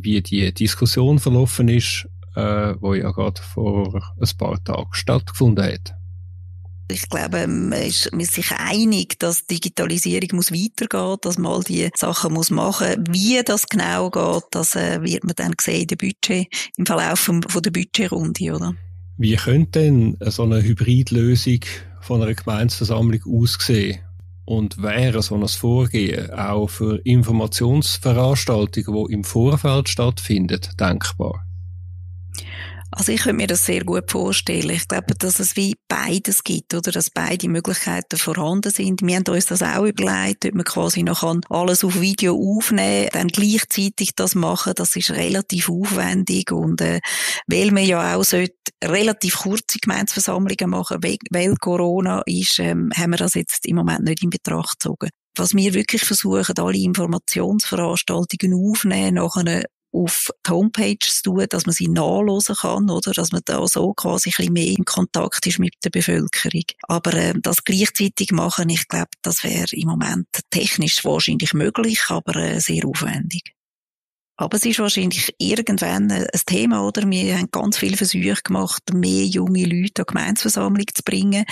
wie 0.02 0.20
die 0.20 0.52
Diskussion 0.52 1.18
verlaufen 1.18 1.68
ist, 1.68 2.06
äh, 2.36 2.74
wo 2.80 2.92
ja 2.92 3.10
gerade 3.12 3.40
vor 3.40 3.94
ein 3.94 4.36
paar 4.36 4.62
Tagen 4.62 4.92
stattgefunden 4.92 5.64
hat. 5.64 5.94
Ich 6.90 7.08
glaube, 7.08 7.46
man 7.46 7.72
ist, 7.72 8.12
man 8.12 8.20
ist 8.20 8.34
sich 8.34 8.52
einig, 8.52 9.18
dass 9.18 9.46
Digitalisierung 9.46 10.28
muss 10.34 10.52
weitergehen, 10.52 11.16
dass 11.22 11.38
man 11.38 11.52
all 11.52 11.62
die 11.62 11.88
Sachen 11.96 12.34
muss 12.34 12.50
machen. 12.50 13.06
Wie 13.08 13.40
das 13.42 13.66
genau 13.68 14.10
geht, 14.10 14.44
das 14.50 14.76
äh, 14.76 15.02
wird 15.02 15.24
man 15.24 15.34
dann 15.34 15.54
sehen 15.58 15.88
in 15.90 15.96
Budget, 15.96 16.46
im 16.76 16.84
Verlauf 16.84 17.20
von 17.20 17.40
der 17.40 17.70
Budgetrunde, 17.70 18.54
oder? 18.54 18.74
Wie 19.16 19.36
könnte 19.36 19.78
denn 19.78 20.16
so 20.20 20.42
eine 20.42 20.60
Hybridlösung 20.60 21.60
von 22.00 22.20
einer 22.20 22.34
Gemeinsversammlung 22.34 23.20
aussehen? 23.26 24.00
Und 24.44 24.82
wäre 24.82 25.22
so 25.22 25.36
ein 25.36 25.46
Vorgehen 25.46 26.32
auch 26.32 26.68
für 26.68 26.98
Informationsveranstaltungen, 26.98 29.06
die 29.08 29.14
im 29.14 29.24
Vorfeld 29.24 29.88
stattfinden, 29.88 30.60
denkbar? 30.78 31.46
Also 32.96 33.10
ich 33.10 33.22
könnte 33.22 33.38
mir 33.38 33.48
das 33.48 33.66
sehr 33.66 33.84
gut 33.84 34.08
vorstellen. 34.10 34.70
Ich 34.70 34.86
glaube, 34.86 35.14
dass 35.18 35.40
es 35.40 35.56
wie 35.56 35.74
beides 35.88 36.44
gibt, 36.44 36.74
oder? 36.74 36.92
Dass 36.92 37.10
beide 37.10 37.48
Möglichkeiten 37.48 38.16
vorhanden 38.16 38.70
sind. 38.70 39.02
Wir 39.02 39.16
haben 39.16 39.24
uns 39.26 39.46
das 39.46 39.62
auch 39.62 39.84
überlegt, 39.84 40.44
ob 40.44 40.54
man 40.54 40.64
quasi 40.64 41.02
noch 41.02 41.24
alles 41.50 41.82
auf 41.82 42.00
Video 42.00 42.34
aufnehmen, 42.34 43.08
dann 43.12 43.28
gleichzeitig 43.28 44.14
das 44.14 44.36
machen. 44.36 44.74
Das 44.76 44.94
ist 44.94 45.10
relativ 45.10 45.68
aufwendig 45.68 46.52
und, 46.52 46.80
äh, 46.82 47.00
weil 47.48 47.72
man 47.72 47.84
ja 47.84 48.14
auch 48.14 48.22
sollte 48.22 48.54
relativ 48.82 49.38
kurze 49.38 49.78
Gemeinsversammlungen 49.80 50.70
machen, 50.70 51.00
weil 51.30 51.56
Corona 51.56 52.22
ist, 52.26 52.60
ähm, 52.60 52.90
haben 52.96 53.10
wir 53.10 53.18
das 53.18 53.34
jetzt 53.34 53.66
im 53.66 53.76
Moment 53.76 54.04
nicht 54.04 54.22
in 54.22 54.30
Betracht 54.30 54.78
gezogen 54.78 55.10
was 55.36 55.52
wir 55.52 55.74
wirklich 55.74 56.04
versuchen, 56.04 56.56
alle 56.58 56.78
Informationsveranstaltungen 56.78 58.54
aufnehmen, 58.54 59.14
nachher 59.14 59.64
auf 59.94 60.30
die 60.46 60.50
Homepage 60.50 60.98
zu 60.98 61.22
tun, 61.22 61.46
dass 61.48 61.66
man 61.66 61.72
sie 61.72 61.88
nachlesen 61.88 62.56
kann, 62.56 62.90
oder? 62.90 63.12
Dass 63.12 63.32
man 63.32 63.42
da 63.44 63.66
so 63.66 63.94
quasi 63.94 64.30
ein 64.30 64.34
bisschen 64.36 64.52
mehr 64.52 64.66
in 64.66 64.84
Kontakt 64.84 65.46
ist 65.46 65.58
mit 65.58 65.74
der 65.84 65.90
Bevölkerung. 65.90 66.64
Aber 66.82 67.14
äh, 67.14 67.34
das 67.40 67.64
gleichzeitig 67.64 68.32
machen, 68.32 68.68
ich 68.68 68.88
glaube, 68.88 69.10
das 69.22 69.44
wäre 69.44 69.66
im 69.72 69.88
Moment 69.88 70.26
technisch 70.50 71.04
wahrscheinlich 71.04 71.54
möglich, 71.54 72.00
aber 72.08 72.36
äh, 72.36 72.60
sehr 72.60 72.84
aufwendig. 72.86 73.53
Aber 74.36 74.56
es 74.56 74.64
ist 74.64 74.80
wahrscheinlich 74.80 75.32
irgendwann 75.38 76.10
ein 76.10 76.26
Thema, 76.44 76.84
oder? 76.84 77.08
Wir 77.08 77.38
haben 77.38 77.50
ganz 77.52 77.78
viele 77.78 77.96
Versuche 77.96 78.42
gemacht, 78.42 78.82
mehr 78.92 79.24
junge 79.26 79.64
Leute 79.64 80.02
an 80.02 80.06
Gemeinsversammlung 80.08 80.86
zu 80.92 81.04
bringen. 81.04 81.44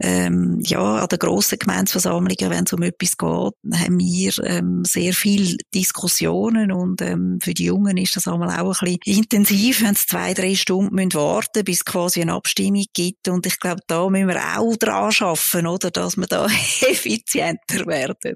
Ähm, 0.00 0.58
ja, 0.64 0.96
an 0.96 1.08
den 1.08 1.18
grossen 1.18 1.58
Gemeinsversammlungen, 1.60 2.50
wenn 2.50 2.64
es 2.64 2.72
um 2.72 2.82
etwas 2.82 3.16
geht, 3.16 3.80
haben 3.80 3.98
wir 3.98 4.32
ähm, 4.44 4.84
sehr 4.84 5.12
viele 5.12 5.56
Diskussionen 5.74 6.72
und 6.72 7.02
ähm, 7.02 7.38
für 7.40 7.54
die 7.54 7.64
Jungen 7.64 7.96
ist 7.96 8.16
das 8.16 8.28
einmal 8.28 8.60
auch 8.60 8.80
ein 8.82 8.96
bisschen 8.96 9.22
intensiv, 9.22 9.82
wenn 9.82 9.94
sie 9.94 10.06
zwei, 10.06 10.34
drei 10.34 10.54
Stunden 10.54 10.94
müssen 10.94 11.14
warten 11.14 11.64
bis 11.64 11.78
es 11.78 11.84
quasi 11.84 12.22
eine 12.22 12.34
Abstimmung 12.34 12.84
gibt 12.94 13.28
und 13.28 13.46
ich 13.46 13.58
glaube, 13.58 13.80
da 13.88 14.08
müssen 14.08 14.28
wir 14.28 14.40
auch 14.56 14.76
dran 14.76 15.12
arbeiten, 15.18 15.66
oder, 15.66 15.90
dass 15.90 16.16
wir 16.16 16.26
da 16.26 16.46
effizienter 16.88 17.86
werden. 17.86 18.34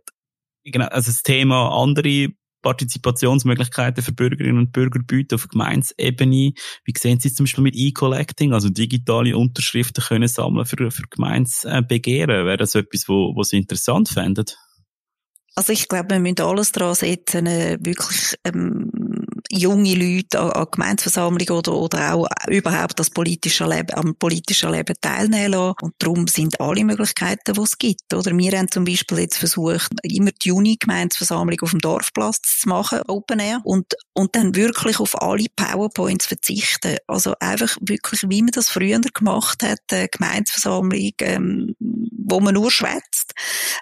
Genau, 0.64 0.86
also 0.86 1.10
das 1.10 1.22
Thema 1.22 1.70
andere 1.80 2.28
Partizipationsmöglichkeiten 2.62 4.02
für 4.02 4.12
Bürgerinnen 4.12 4.58
und 4.58 4.72
Bürger 4.72 5.00
bieten 5.00 5.34
auf 5.34 5.48
Gemeinsebene. 5.48 6.52
Wie 6.84 6.94
sehen 6.96 7.20
Sie 7.20 7.28
es 7.28 7.34
zum 7.34 7.44
Beispiel 7.44 7.64
mit 7.64 7.76
E-Collecting, 7.76 8.52
also 8.52 8.68
digitale 8.68 9.36
Unterschriften 9.36 10.02
können 10.02 10.28
sammeln 10.28 10.66
für, 10.66 10.90
für 10.90 11.02
Gemeinsbegehren? 11.10 12.46
Wäre 12.46 12.56
das 12.56 12.74
etwas, 12.74 13.08
wo, 13.08 13.34
wo 13.34 13.42
Sie 13.42 13.58
interessant 13.58 14.08
fänden? 14.08 14.46
Also 15.54 15.72
ich 15.72 15.88
glaube, 15.88 16.10
wir 16.10 16.20
müssen 16.20 16.40
alles 16.40 16.72
daran 16.72 16.94
setzen, 16.94 17.46
äh, 17.46 17.78
wirklich 17.80 18.36
ähm, 18.44 18.90
junge 19.52 19.94
Leute 19.94 20.40
an, 20.40 20.50
an 20.50 20.66
Gemeinsversammlungen 20.70 21.50
oder, 21.50 21.74
oder 21.74 22.14
auch 22.14 22.26
überhaupt 22.48 22.98
das 22.98 23.10
politische 23.10 23.66
Leben, 23.66 23.94
am 23.94 24.14
politischen 24.14 24.70
Leben 24.72 24.94
teilnehmen 25.00 25.52
lassen. 25.52 25.74
Und 25.82 25.94
darum 25.98 26.26
sind 26.26 26.58
alle 26.60 26.84
Möglichkeiten, 26.84 27.52
die 27.52 27.60
es 27.60 27.76
gibt. 27.76 28.14
Oder 28.14 28.36
wir 28.36 28.58
haben 28.58 28.70
zum 28.70 28.84
Beispiel 28.84 29.18
jetzt 29.18 29.36
versucht, 29.36 29.90
immer 30.02 30.30
die 30.30 30.48
Juni-Gemeinsversammlung 30.48 31.60
auf 31.60 31.70
dem 31.70 31.80
Dorfplatz 31.80 32.60
zu 32.60 32.68
machen, 32.68 33.00
Open 33.08 33.40
Air, 33.40 33.60
und, 33.64 33.94
und 34.14 34.34
dann 34.34 34.56
wirklich 34.56 34.98
auf 34.98 35.20
alle 35.20 35.46
PowerPoints 35.54 36.26
verzichten. 36.26 36.96
Also 37.06 37.34
einfach 37.38 37.76
wirklich, 37.80 38.22
wie 38.28 38.42
man 38.42 38.52
das 38.52 38.70
früher 38.70 39.00
gemacht 39.00 39.62
hat, 39.62 39.80
eine 39.90 40.08
Gemeinsversammlung, 40.08 41.12
ähm, 41.20 41.74
wo 41.78 42.40
man 42.40 42.54
nur 42.54 42.70
schwätzt, 42.70 43.34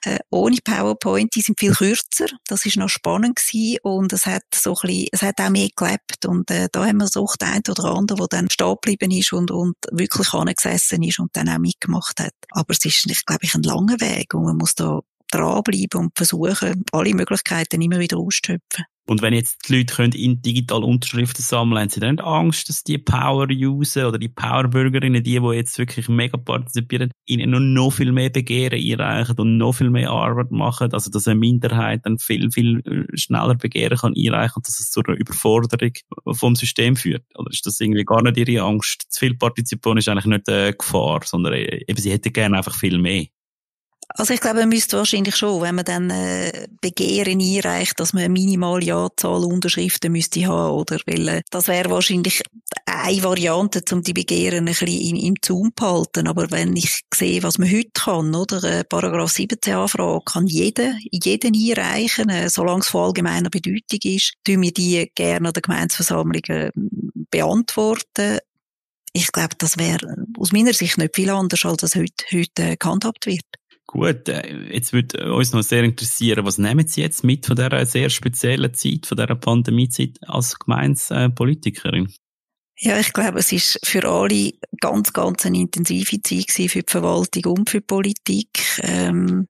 äh, 0.04 0.18
ohne 0.30 0.56
PowerPoint, 0.64 1.34
die 1.34 1.42
sind 1.42 1.60
viel 1.60 1.72
kürzer. 1.72 2.26
Das 2.48 2.66
ist 2.66 2.76
noch 2.76 2.88
spannend 2.88 3.36
gewesen 3.36 3.78
und 3.82 4.12
es 4.12 4.26
hat 4.26 4.42
so 4.52 4.70
ein 4.70 4.88
bisschen, 4.88 5.08
es 5.12 5.22
hat 5.22 5.40
auch 5.40 5.50
mehr 5.50 5.59
gelebt 5.68 6.26
und 6.26 6.50
äh, 6.50 6.68
da 6.72 6.86
haben 6.86 6.98
wir 6.98 7.08
so 7.08 7.26
den 7.40 7.48
einen 7.48 7.62
oder 7.68 7.84
anderen, 7.84 8.18
der 8.18 8.26
dann 8.28 8.50
stehen 8.50 9.10
ist 9.10 9.32
und, 9.32 9.50
und 9.50 9.76
wirklich 9.90 10.32
angesessen 10.32 11.02
ist 11.02 11.18
und 11.18 11.30
dann 11.34 11.48
auch 11.48 11.58
mitgemacht 11.58 12.20
hat. 12.20 12.34
Aber 12.50 12.72
es 12.72 12.84
ist, 12.84 13.10
ich 13.10 13.24
glaube 13.24 13.44
ich, 13.44 13.54
ein 13.54 13.62
langer 13.62 14.00
Weg 14.00 14.34
und 14.34 14.44
man 14.44 14.56
muss 14.56 14.74
da 14.74 15.00
dranbleiben 15.30 16.00
und 16.00 16.12
versuchen, 16.16 16.84
alle 16.92 17.14
Möglichkeiten 17.14 17.80
immer 17.80 17.98
wieder 17.98 18.18
auszuschöpfen. 18.18 18.84
Und 19.10 19.22
wenn 19.22 19.34
jetzt 19.34 19.68
die 19.68 19.78
Leute 19.78 19.92
können 19.92 20.12
in 20.12 20.40
digital 20.40 20.84
Unterschriften 20.84 21.42
sammeln, 21.42 21.80
haben 21.80 21.88
sie 21.88 21.98
dann 21.98 22.14
nicht 22.14 22.24
Angst, 22.24 22.68
dass 22.68 22.84
die 22.84 22.96
Power-User 22.96 24.06
oder 24.06 24.18
die 24.18 24.28
Power-Bürgerinnen, 24.28 25.24
die, 25.24 25.40
die 25.40 25.56
jetzt 25.56 25.76
wirklich 25.78 26.08
mega 26.08 26.36
partizipieren, 26.36 27.10
ihnen 27.26 27.50
noch, 27.50 27.58
noch 27.58 27.90
viel 27.90 28.12
mehr 28.12 28.30
Begehren 28.30 28.78
einreichen 28.80 29.36
und 29.36 29.56
noch 29.56 29.72
viel 29.72 29.90
mehr 29.90 30.10
Arbeit 30.10 30.52
machen, 30.52 30.92
also 30.92 31.10
dass 31.10 31.26
eine 31.26 31.40
Minderheit 31.40 32.02
dann 32.04 32.20
viel, 32.20 32.52
viel 32.52 32.82
äh, 32.86 33.18
schneller 33.18 33.56
Begehren 33.56 33.98
kann 33.98 34.14
einreichen 34.16 34.58
und 34.58 34.68
dass 34.68 34.78
es 34.78 34.92
zu 34.92 35.00
einer 35.04 35.16
Überforderung 35.16 35.92
vom 36.30 36.54
System 36.54 36.94
führt? 36.94 37.24
Oder 37.36 37.50
ist 37.50 37.66
das 37.66 37.80
irgendwie 37.80 38.04
gar 38.04 38.22
nicht 38.22 38.36
ihre 38.36 38.64
Angst? 38.64 39.06
Zu 39.08 39.18
viel 39.18 39.36
Partizipation 39.36 39.98
ist 39.98 40.08
eigentlich 40.08 40.26
nicht 40.26 40.48
eine 40.48 40.72
Gefahr, 40.72 41.22
sondern 41.24 41.54
äh, 41.54 41.82
eben 41.88 42.00
sie 42.00 42.12
hätten 42.12 42.32
gerne 42.32 42.58
einfach 42.58 42.76
viel 42.76 42.98
mehr. 42.98 43.26
Also 44.14 44.34
ich 44.34 44.40
glaube, 44.40 44.60
man 44.60 44.68
müsste 44.68 44.96
wahrscheinlich 44.96 45.36
schon, 45.36 45.62
wenn 45.62 45.76
man 45.76 45.84
dann 45.84 46.10
äh, 46.10 46.66
Begehren 46.80 47.40
einreicht, 47.40 47.98
dass 48.00 48.12
man 48.12 48.24
eine 48.24 48.32
minimale 48.32 48.94
Anzahl 48.94 49.44
Unterschriften 49.44 50.12
müsste 50.12 50.46
haben, 50.46 50.74
oder? 50.74 50.98
Weil 51.06 51.28
äh, 51.28 51.42
das 51.50 51.68
wäre 51.68 51.90
wahrscheinlich 51.90 52.42
eine 52.86 53.22
Variante, 53.22 53.82
um 53.92 54.02
die 54.02 54.12
Begehren 54.12 54.60
ein 54.60 54.74
bisschen 54.76 54.88
im, 54.88 55.16
im 55.16 55.34
Zaum 55.40 55.70
zu 55.76 55.86
halten. 55.86 56.26
Aber 56.26 56.50
wenn 56.50 56.76
ich 56.76 57.02
sehe, 57.14 57.42
was 57.42 57.58
man 57.58 57.70
heute 57.70 57.90
kann, 57.94 58.34
oder? 58.34 58.62
Äh, 58.64 58.84
Paragraph 58.84 59.30
17 59.30 59.74
Anfrage 59.74 60.24
kann 60.24 60.46
jeder, 60.46 60.94
jeden 61.10 61.54
einreichen, 61.54 62.28
äh, 62.30 62.50
solange 62.50 62.80
es 62.80 62.88
von 62.88 63.06
allgemeiner 63.06 63.50
Bedeutung 63.50 64.00
ist, 64.02 64.34
tun 64.44 64.62
wir 64.62 64.72
die 64.72 65.10
gerne 65.14 65.48
an 65.48 65.54
der 65.54 65.62
Gemeinsversammlung 65.62 66.42
äh, 66.48 66.70
beantworten. 67.30 68.38
Ich 69.12 69.30
glaube, 69.32 69.54
das 69.58 69.78
wäre 69.78 70.26
aus 70.38 70.52
meiner 70.52 70.72
Sicht 70.72 70.98
nicht 70.98 71.16
viel 71.16 71.30
anders, 71.30 71.64
als 71.64 71.82
es 71.82 71.94
heute, 71.94 72.24
heute 72.32 72.76
gehandhabt 72.76 73.26
wird. 73.26 73.59
Gut, 73.92 74.28
äh, 74.28 74.72
jetzt 74.72 74.92
würde 74.92 75.34
uns 75.34 75.52
noch 75.52 75.64
sehr 75.64 75.82
interessieren, 75.82 76.46
was 76.46 76.58
nehmen 76.58 76.86
Sie 76.86 77.00
jetzt 77.00 77.24
mit 77.24 77.44
von 77.44 77.56
dieser 77.56 77.84
sehr 77.84 78.08
speziellen 78.08 78.72
Zeit, 78.72 79.04
von 79.04 79.16
dieser 79.16 79.34
Pandemiezeit 79.34 80.16
als 80.28 80.56
Gemeinspolitikerin? 80.60 82.06
Ja, 82.78 83.00
ich 83.00 83.12
glaube, 83.12 83.40
es 83.40 83.50
ist 83.50 83.80
für 83.84 84.08
alle 84.08 84.52
ganz, 84.80 85.12
ganz 85.12 85.44
eine 85.44 85.58
intensive 85.58 86.22
Zeit 86.22 86.70
für 86.70 86.82
die 86.82 86.84
Verwaltung 86.86 87.58
und 87.58 87.68
für 87.68 87.80
die 87.80 87.86
Politik. 87.86 88.60
Ähm, 88.82 89.48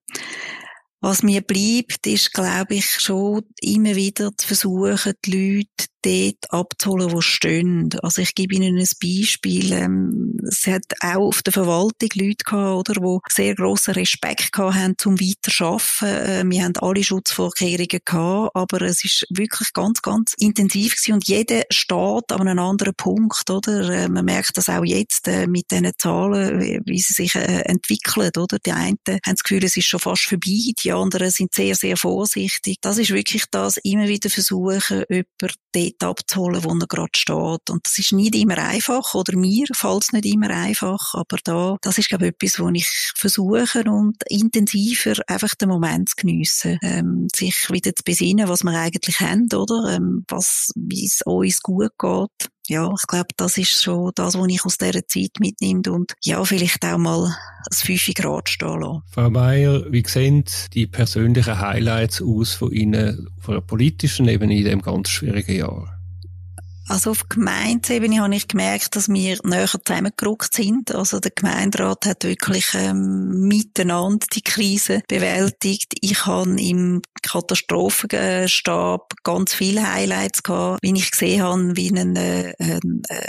was 1.01 1.21
mir 1.21 1.41
bleibt, 1.41 2.07
ist, 2.07 2.33
glaube 2.33 2.73
ich, 2.73 2.85
schon 2.85 3.43
immer 3.61 3.95
wieder 3.95 4.31
zu 4.35 4.47
versuchen, 4.47 5.13
die 5.23 5.57
Leute 5.59 5.87
dort 6.01 6.51
abzuholen, 6.51 7.11
wo 7.11 7.21
stehen. 7.21 7.89
Also 8.01 8.21
ich 8.21 8.35
gebe 8.35 8.55
Ihnen 8.55 8.77
ein 8.77 8.87
Beispiel. 9.01 9.71
Ähm, 9.71 10.37
es 10.47 10.67
hat 10.67 10.85
auch 11.01 11.27
auf 11.27 11.43
der 11.43 11.53
Verwaltung 11.53 12.09
Leute 12.15 12.43
gehabt, 12.43 12.89
oder, 12.89 13.01
wo 13.01 13.21
sehr 13.29 13.55
grossen 13.55 13.93
Respekt 13.93 14.51
gehabt 14.51 14.75
haben 14.75 14.97
zum 14.97 15.19
Weiterarbeiten. 15.19 16.47
Äh, 16.47 16.49
wir 16.49 16.63
haben 16.63 16.77
alle 16.77 17.03
Schutzvorkehrungen 17.03 17.99
gehabt, 18.03 18.55
aber 18.55 18.81
es 18.81 19.03
ist 19.03 19.25
wirklich 19.29 19.73
ganz, 19.73 20.01
ganz 20.01 20.33
intensiv 20.37 20.95
gewesen 20.95 21.13
und 21.13 21.27
jeder 21.27 21.63
steht 21.69 22.31
an 22.31 22.47
einem 22.47 22.59
anderen 22.59 22.95
Punkt, 22.95 23.49
oder? 23.49 23.89
Äh, 23.89 24.09
man 24.09 24.25
merkt 24.25 24.57
das 24.57 24.69
auch 24.69 24.85
jetzt 24.85 25.27
äh, 25.27 25.47
mit 25.47 25.71
diesen 25.71 25.91
Zahlen, 25.97 26.59
wie, 26.59 26.79
wie 26.85 26.99
sie 26.99 27.13
sich 27.13 27.35
entwickeln, 27.35 28.31
oder? 28.37 28.57
Die 28.65 28.71
einen 28.71 28.97
haben 29.07 29.19
das 29.25 29.43
Gefühl, 29.43 29.63
es 29.63 29.77
ist 29.77 29.85
schon 29.85 29.99
fast 29.99 30.23
vorbei, 30.23 30.73
die 30.83 30.91
anderen 30.91 31.31
sind 31.31 31.53
sehr, 31.53 31.75
sehr 31.75 31.97
vorsichtig. 31.97 32.77
Das 32.81 32.97
ist 32.97 33.11
wirklich 33.11 33.45
das, 33.51 33.77
immer 33.77 34.07
wieder 34.07 34.29
versuchen, 34.29 35.03
jemanden 35.09 35.90
dort 35.99 36.21
abzuholen, 36.21 36.63
wo 36.63 36.69
er 36.73 36.87
gerade 36.87 37.09
steht. 37.15 37.69
Und 37.69 37.85
das 37.85 37.97
ist 37.97 38.11
nicht 38.11 38.35
immer 38.35 38.57
einfach, 38.57 39.13
oder 39.13 39.35
mir 39.35 39.65
fällt 39.73 40.03
es 40.03 40.13
nicht 40.13 40.25
immer 40.25 40.49
einfach, 40.49 41.13
aber 41.13 41.37
da, 41.43 41.77
das 41.81 41.97
ist, 41.97 42.09
glaube 42.09 42.27
ich, 42.27 42.33
etwas, 42.33 42.59
wo 42.59 42.69
ich 42.69 42.87
versuche 43.15 43.83
und 43.85 44.17
intensiver 44.27 45.15
einfach 45.27 45.55
den 45.55 45.69
Moment 45.69 46.09
zu 46.09 46.15
geniessen, 46.17 46.79
ähm, 46.81 47.27
sich 47.35 47.69
wieder 47.69 47.95
zu 47.95 48.03
besinnen, 48.03 48.49
was 48.49 48.63
wir 48.63 48.77
eigentlich 48.77 49.19
haben, 49.19 49.47
oder? 49.53 49.95
Ähm, 49.95 50.23
was, 50.27 50.71
wie 50.75 51.05
es 51.05 51.21
uns 51.25 51.61
gut 51.61 51.91
geht 51.97 52.51
ja, 52.67 52.91
ich 52.93 53.07
glaube, 53.07 53.29
das 53.37 53.57
ist 53.57 53.81
schon 53.83 54.11
das, 54.15 54.35
was 54.37 54.47
ich 54.47 54.65
aus 54.65 54.77
dieser 54.77 55.07
Zeit 55.07 55.31
mitnehme 55.39 55.81
und 55.91 56.13
ja, 56.23 56.43
vielleicht 56.43 56.83
auch 56.85 56.97
mal 56.97 57.35
das 57.69 57.81
5 57.81 58.13
Grad 58.15 58.49
stehen 58.49 58.79
lassen. 58.79 59.03
Frau 59.11 59.29
Meier, 59.29 59.91
wie 59.91 60.03
sehen 60.05 60.45
die 60.73 60.87
persönlichen 60.87 61.59
Highlights 61.59 62.21
aus 62.21 62.53
von 62.53 62.71
Ihnen 62.71 63.27
auf 63.37 63.49
einer 63.49 63.61
politischen 63.61 64.27
Ebene 64.27 64.57
in 64.57 64.63
diesem 64.63 64.81
ganz 64.81 65.09
schwierigen 65.09 65.55
Jahr? 65.55 66.00
Also 66.91 67.11
auf 67.11 67.29
Gemeindeebene 67.29 68.19
habe 68.19 68.35
ich 68.35 68.49
gemerkt, 68.49 68.97
dass 68.97 69.07
wir 69.07 69.37
näher 69.45 69.69
zusammengerückt 69.69 70.53
sind. 70.53 70.93
Also 70.93 71.21
der 71.21 71.31
Gemeinderat 71.33 72.05
hat 72.05 72.25
wirklich 72.25 72.73
ähm, 72.73 73.47
miteinander 73.47 74.27
die 74.33 74.41
Krise 74.41 75.01
bewältigt. 75.07 75.93
Ich 76.01 76.25
habe 76.25 76.59
im 76.59 77.01
Katastrophenstab 77.21 79.13
ganz 79.23 79.53
viele 79.53 79.89
Highlights 79.89 80.43
gehabt, 80.43 80.79
wie 80.81 80.91
ich 80.93 81.11
gesehen 81.11 81.43
habe, 81.43 81.77
wie 81.77 81.91
einen, 81.91 82.17
äh, 82.17 82.49
äh, 82.59 82.79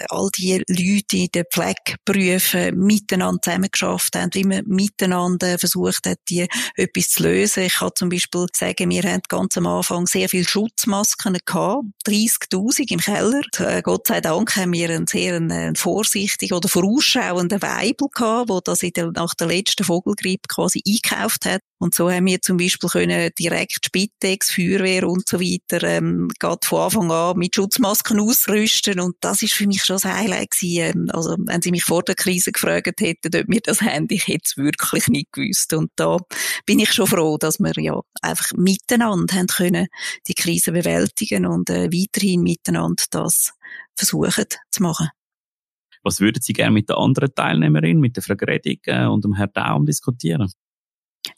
all 0.08 0.28
die 0.36 0.64
Leute 0.68 1.16
in 1.18 1.28
den 1.32 1.44
Pflegeberufen 1.52 2.76
miteinander 2.76 3.42
zusammengeschafft 3.42 4.16
haben, 4.16 4.34
wie 4.34 4.44
man 4.44 4.64
miteinander 4.66 5.56
versucht 5.60 6.08
hat, 6.08 6.18
die 6.28 6.48
etwas 6.74 7.10
zu 7.10 7.22
lösen. 7.22 7.62
Ich 7.62 7.74
kann 7.74 7.90
zum 7.94 8.08
Beispiel 8.08 8.46
sagen, 8.52 8.90
wir 8.90 9.04
haben 9.04 9.22
ganz 9.28 9.56
am 9.56 9.68
Anfang 9.68 10.08
sehr 10.08 10.28
viele 10.28 10.48
Schutzmasken 10.48 11.38
gehabt, 11.44 11.84
30.000 12.08 12.90
im 12.90 12.98
Keller 12.98 13.42
äh, 13.60 13.82
Gott 13.82 14.06
sei 14.06 14.20
Dank 14.20 14.56
haben 14.56 14.72
wir 14.72 14.90
einen 14.90 15.06
sehr 15.06 15.36
einen 15.36 15.76
vorsichtigen 15.76 16.54
oder 16.54 16.68
vorausschauenden 16.68 17.62
Weibel 17.62 18.08
gehabt, 18.14 18.50
der 18.50 18.60
das 18.64 18.80
der, 18.80 19.12
nach 19.12 19.34
der 19.34 19.48
letzten 19.48 19.84
Vogelgrippe 19.84 20.48
quasi 20.48 20.82
eingekauft 20.86 21.46
hat. 21.46 21.60
Und 21.78 21.96
so 21.96 22.08
haben 22.10 22.26
wir 22.26 22.40
zum 22.40 22.58
Beispiel 22.58 22.88
können 22.88 23.30
direkt 23.36 23.86
Spitex, 23.86 24.52
Feuerwehr 24.52 25.08
und 25.08 25.28
so 25.28 25.40
weiter, 25.40 25.82
ähm, 25.82 26.28
gerade 26.38 26.64
von 26.64 26.80
Anfang 26.80 27.10
an 27.10 27.36
mit 27.36 27.56
Schutzmasken 27.56 28.20
ausrüsten. 28.20 29.00
Und 29.00 29.16
das 29.20 29.42
ist 29.42 29.54
für 29.54 29.66
mich 29.66 29.82
schon 29.82 29.96
das 29.96 30.04
Highlight 30.04 30.52
gewesen. 30.52 31.08
Ähm, 31.08 31.10
also, 31.12 31.36
wenn 31.38 31.60
Sie 31.60 31.72
mich 31.72 31.82
vor 31.82 32.04
der 32.04 32.14
Krise 32.14 32.52
gefragt 32.52 33.00
hätten, 33.00 33.36
ob 33.36 33.48
wir 33.48 33.60
das 33.60 33.80
haben, 33.80 34.06
ich 34.10 34.28
hätte 34.28 34.44
es 34.44 34.56
wirklich 34.56 35.08
nicht 35.08 35.32
gewusst. 35.32 35.72
Und 35.72 35.90
da 35.96 36.18
bin 36.66 36.78
ich 36.78 36.92
schon 36.92 37.08
froh, 37.08 37.36
dass 37.36 37.58
wir 37.58 37.72
ja 37.76 38.00
einfach 38.20 38.52
miteinander 38.56 39.34
haben 39.34 39.48
können, 39.48 39.88
die 40.28 40.34
Krise 40.34 40.70
bewältigen 40.70 41.46
und 41.46 41.68
äh, 41.68 41.90
weiterhin 41.90 42.42
miteinander 42.42 43.02
das 43.10 43.31
versuchen 43.94 44.46
zu 44.70 44.82
machen. 44.82 45.08
Was 46.02 46.20
würden 46.20 46.42
Sie 46.42 46.52
gerne 46.52 46.72
mit 46.72 46.88
der 46.88 46.98
anderen 46.98 47.34
Teilnehmerin, 47.34 48.00
mit 48.00 48.16
der 48.16 48.22
Frau 48.22 48.34
Gredig 48.34 48.80
äh, 48.86 49.06
und 49.06 49.24
dem 49.24 49.34
Herrn 49.34 49.50
Daum 49.52 49.86
diskutieren? 49.86 50.50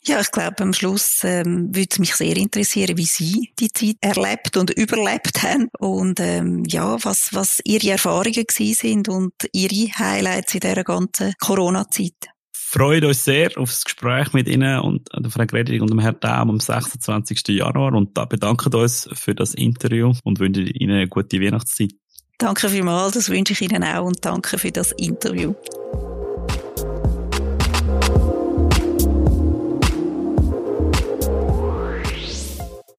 Ja, 0.03 0.19
ich 0.19 0.31
glaube, 0.31 0.61
am 0.61 0.73
Schluss 0.73 1.23
ähm, 1.23 1.75
würde 1.75 1.89
es 1.91 1.99
mich 1.99 2.15
sehr 2.15 2.35
interessieren, 2.37 2.97
wie 2.97 3.05
Sie 3.05 3.53
die 3.59 3.71
Zeit 3.71 3.97
erlebt 4.01 4.57
und 4.57 4.69
überlebt 4.77 5.43
haben 5.43 5.69
und 5.79 6.19
ähm, 6.19 6.63
ja, 6.67 6.97
was, 7.03 7.33
was 7.33 7.59
Ihre 7.63 7.91
Erfahrungen 7.91 8.45
gewesen 8.45 8.73
sind 8.73 9.09
und 9.09 9.33
Ihre 9.51 9.91
Highlights 9.97 10.55
in 10.55 10.61
dieser 10.61 10.83
ganzen 10.83 11.33
Corona-Zeit. 11.39 12.34
Freut 12.75 13.05
uns 13.05 13.23
sehr 13.23 13.57
auf 13.57 13.69
das 13.69 13.85
Gespräch 13.85 14.33
mit 14.33 14.49
Ihnen 14.49 14.81
und 14.81 15.07
der 15.17 15.31
Frau 15.31 15.45
Gredig 15.45 15.81
und 15.81 15.89
dem 15.91 15.99
Herrn 15.99 16.17
Daum 16.19 16.49
am 16.49 16.59
26. 16.59 17.47
Januar 17.47 17.93
und 17.93 18.17
da 18.17 18.25
bedanken 18.25 18.75
uns 18.75 19.07
für 19.13 19.33
das 19.33 19.53
Interview 19.53 20.11
und 20.25 20.39
wünschen 20.39 20.67
Ihnen 20.67 20.97
eine 20.97 21.07
gute 21.07 21.39
Weihnachtszeit. 21.39 21.93
Danke 22.37 22.67
vielmals, 22.67 23.13
das 23.13 23.29
wünsche 23.29 23.53
ich 23.53 23.61
Ihnen 23.61 23.81
auch 23.81 24.03
und 24.03 24.25
danke 24.25 24.57
für 24.57 24.73
das 24.73 24.91
Interview. 24.91 25.53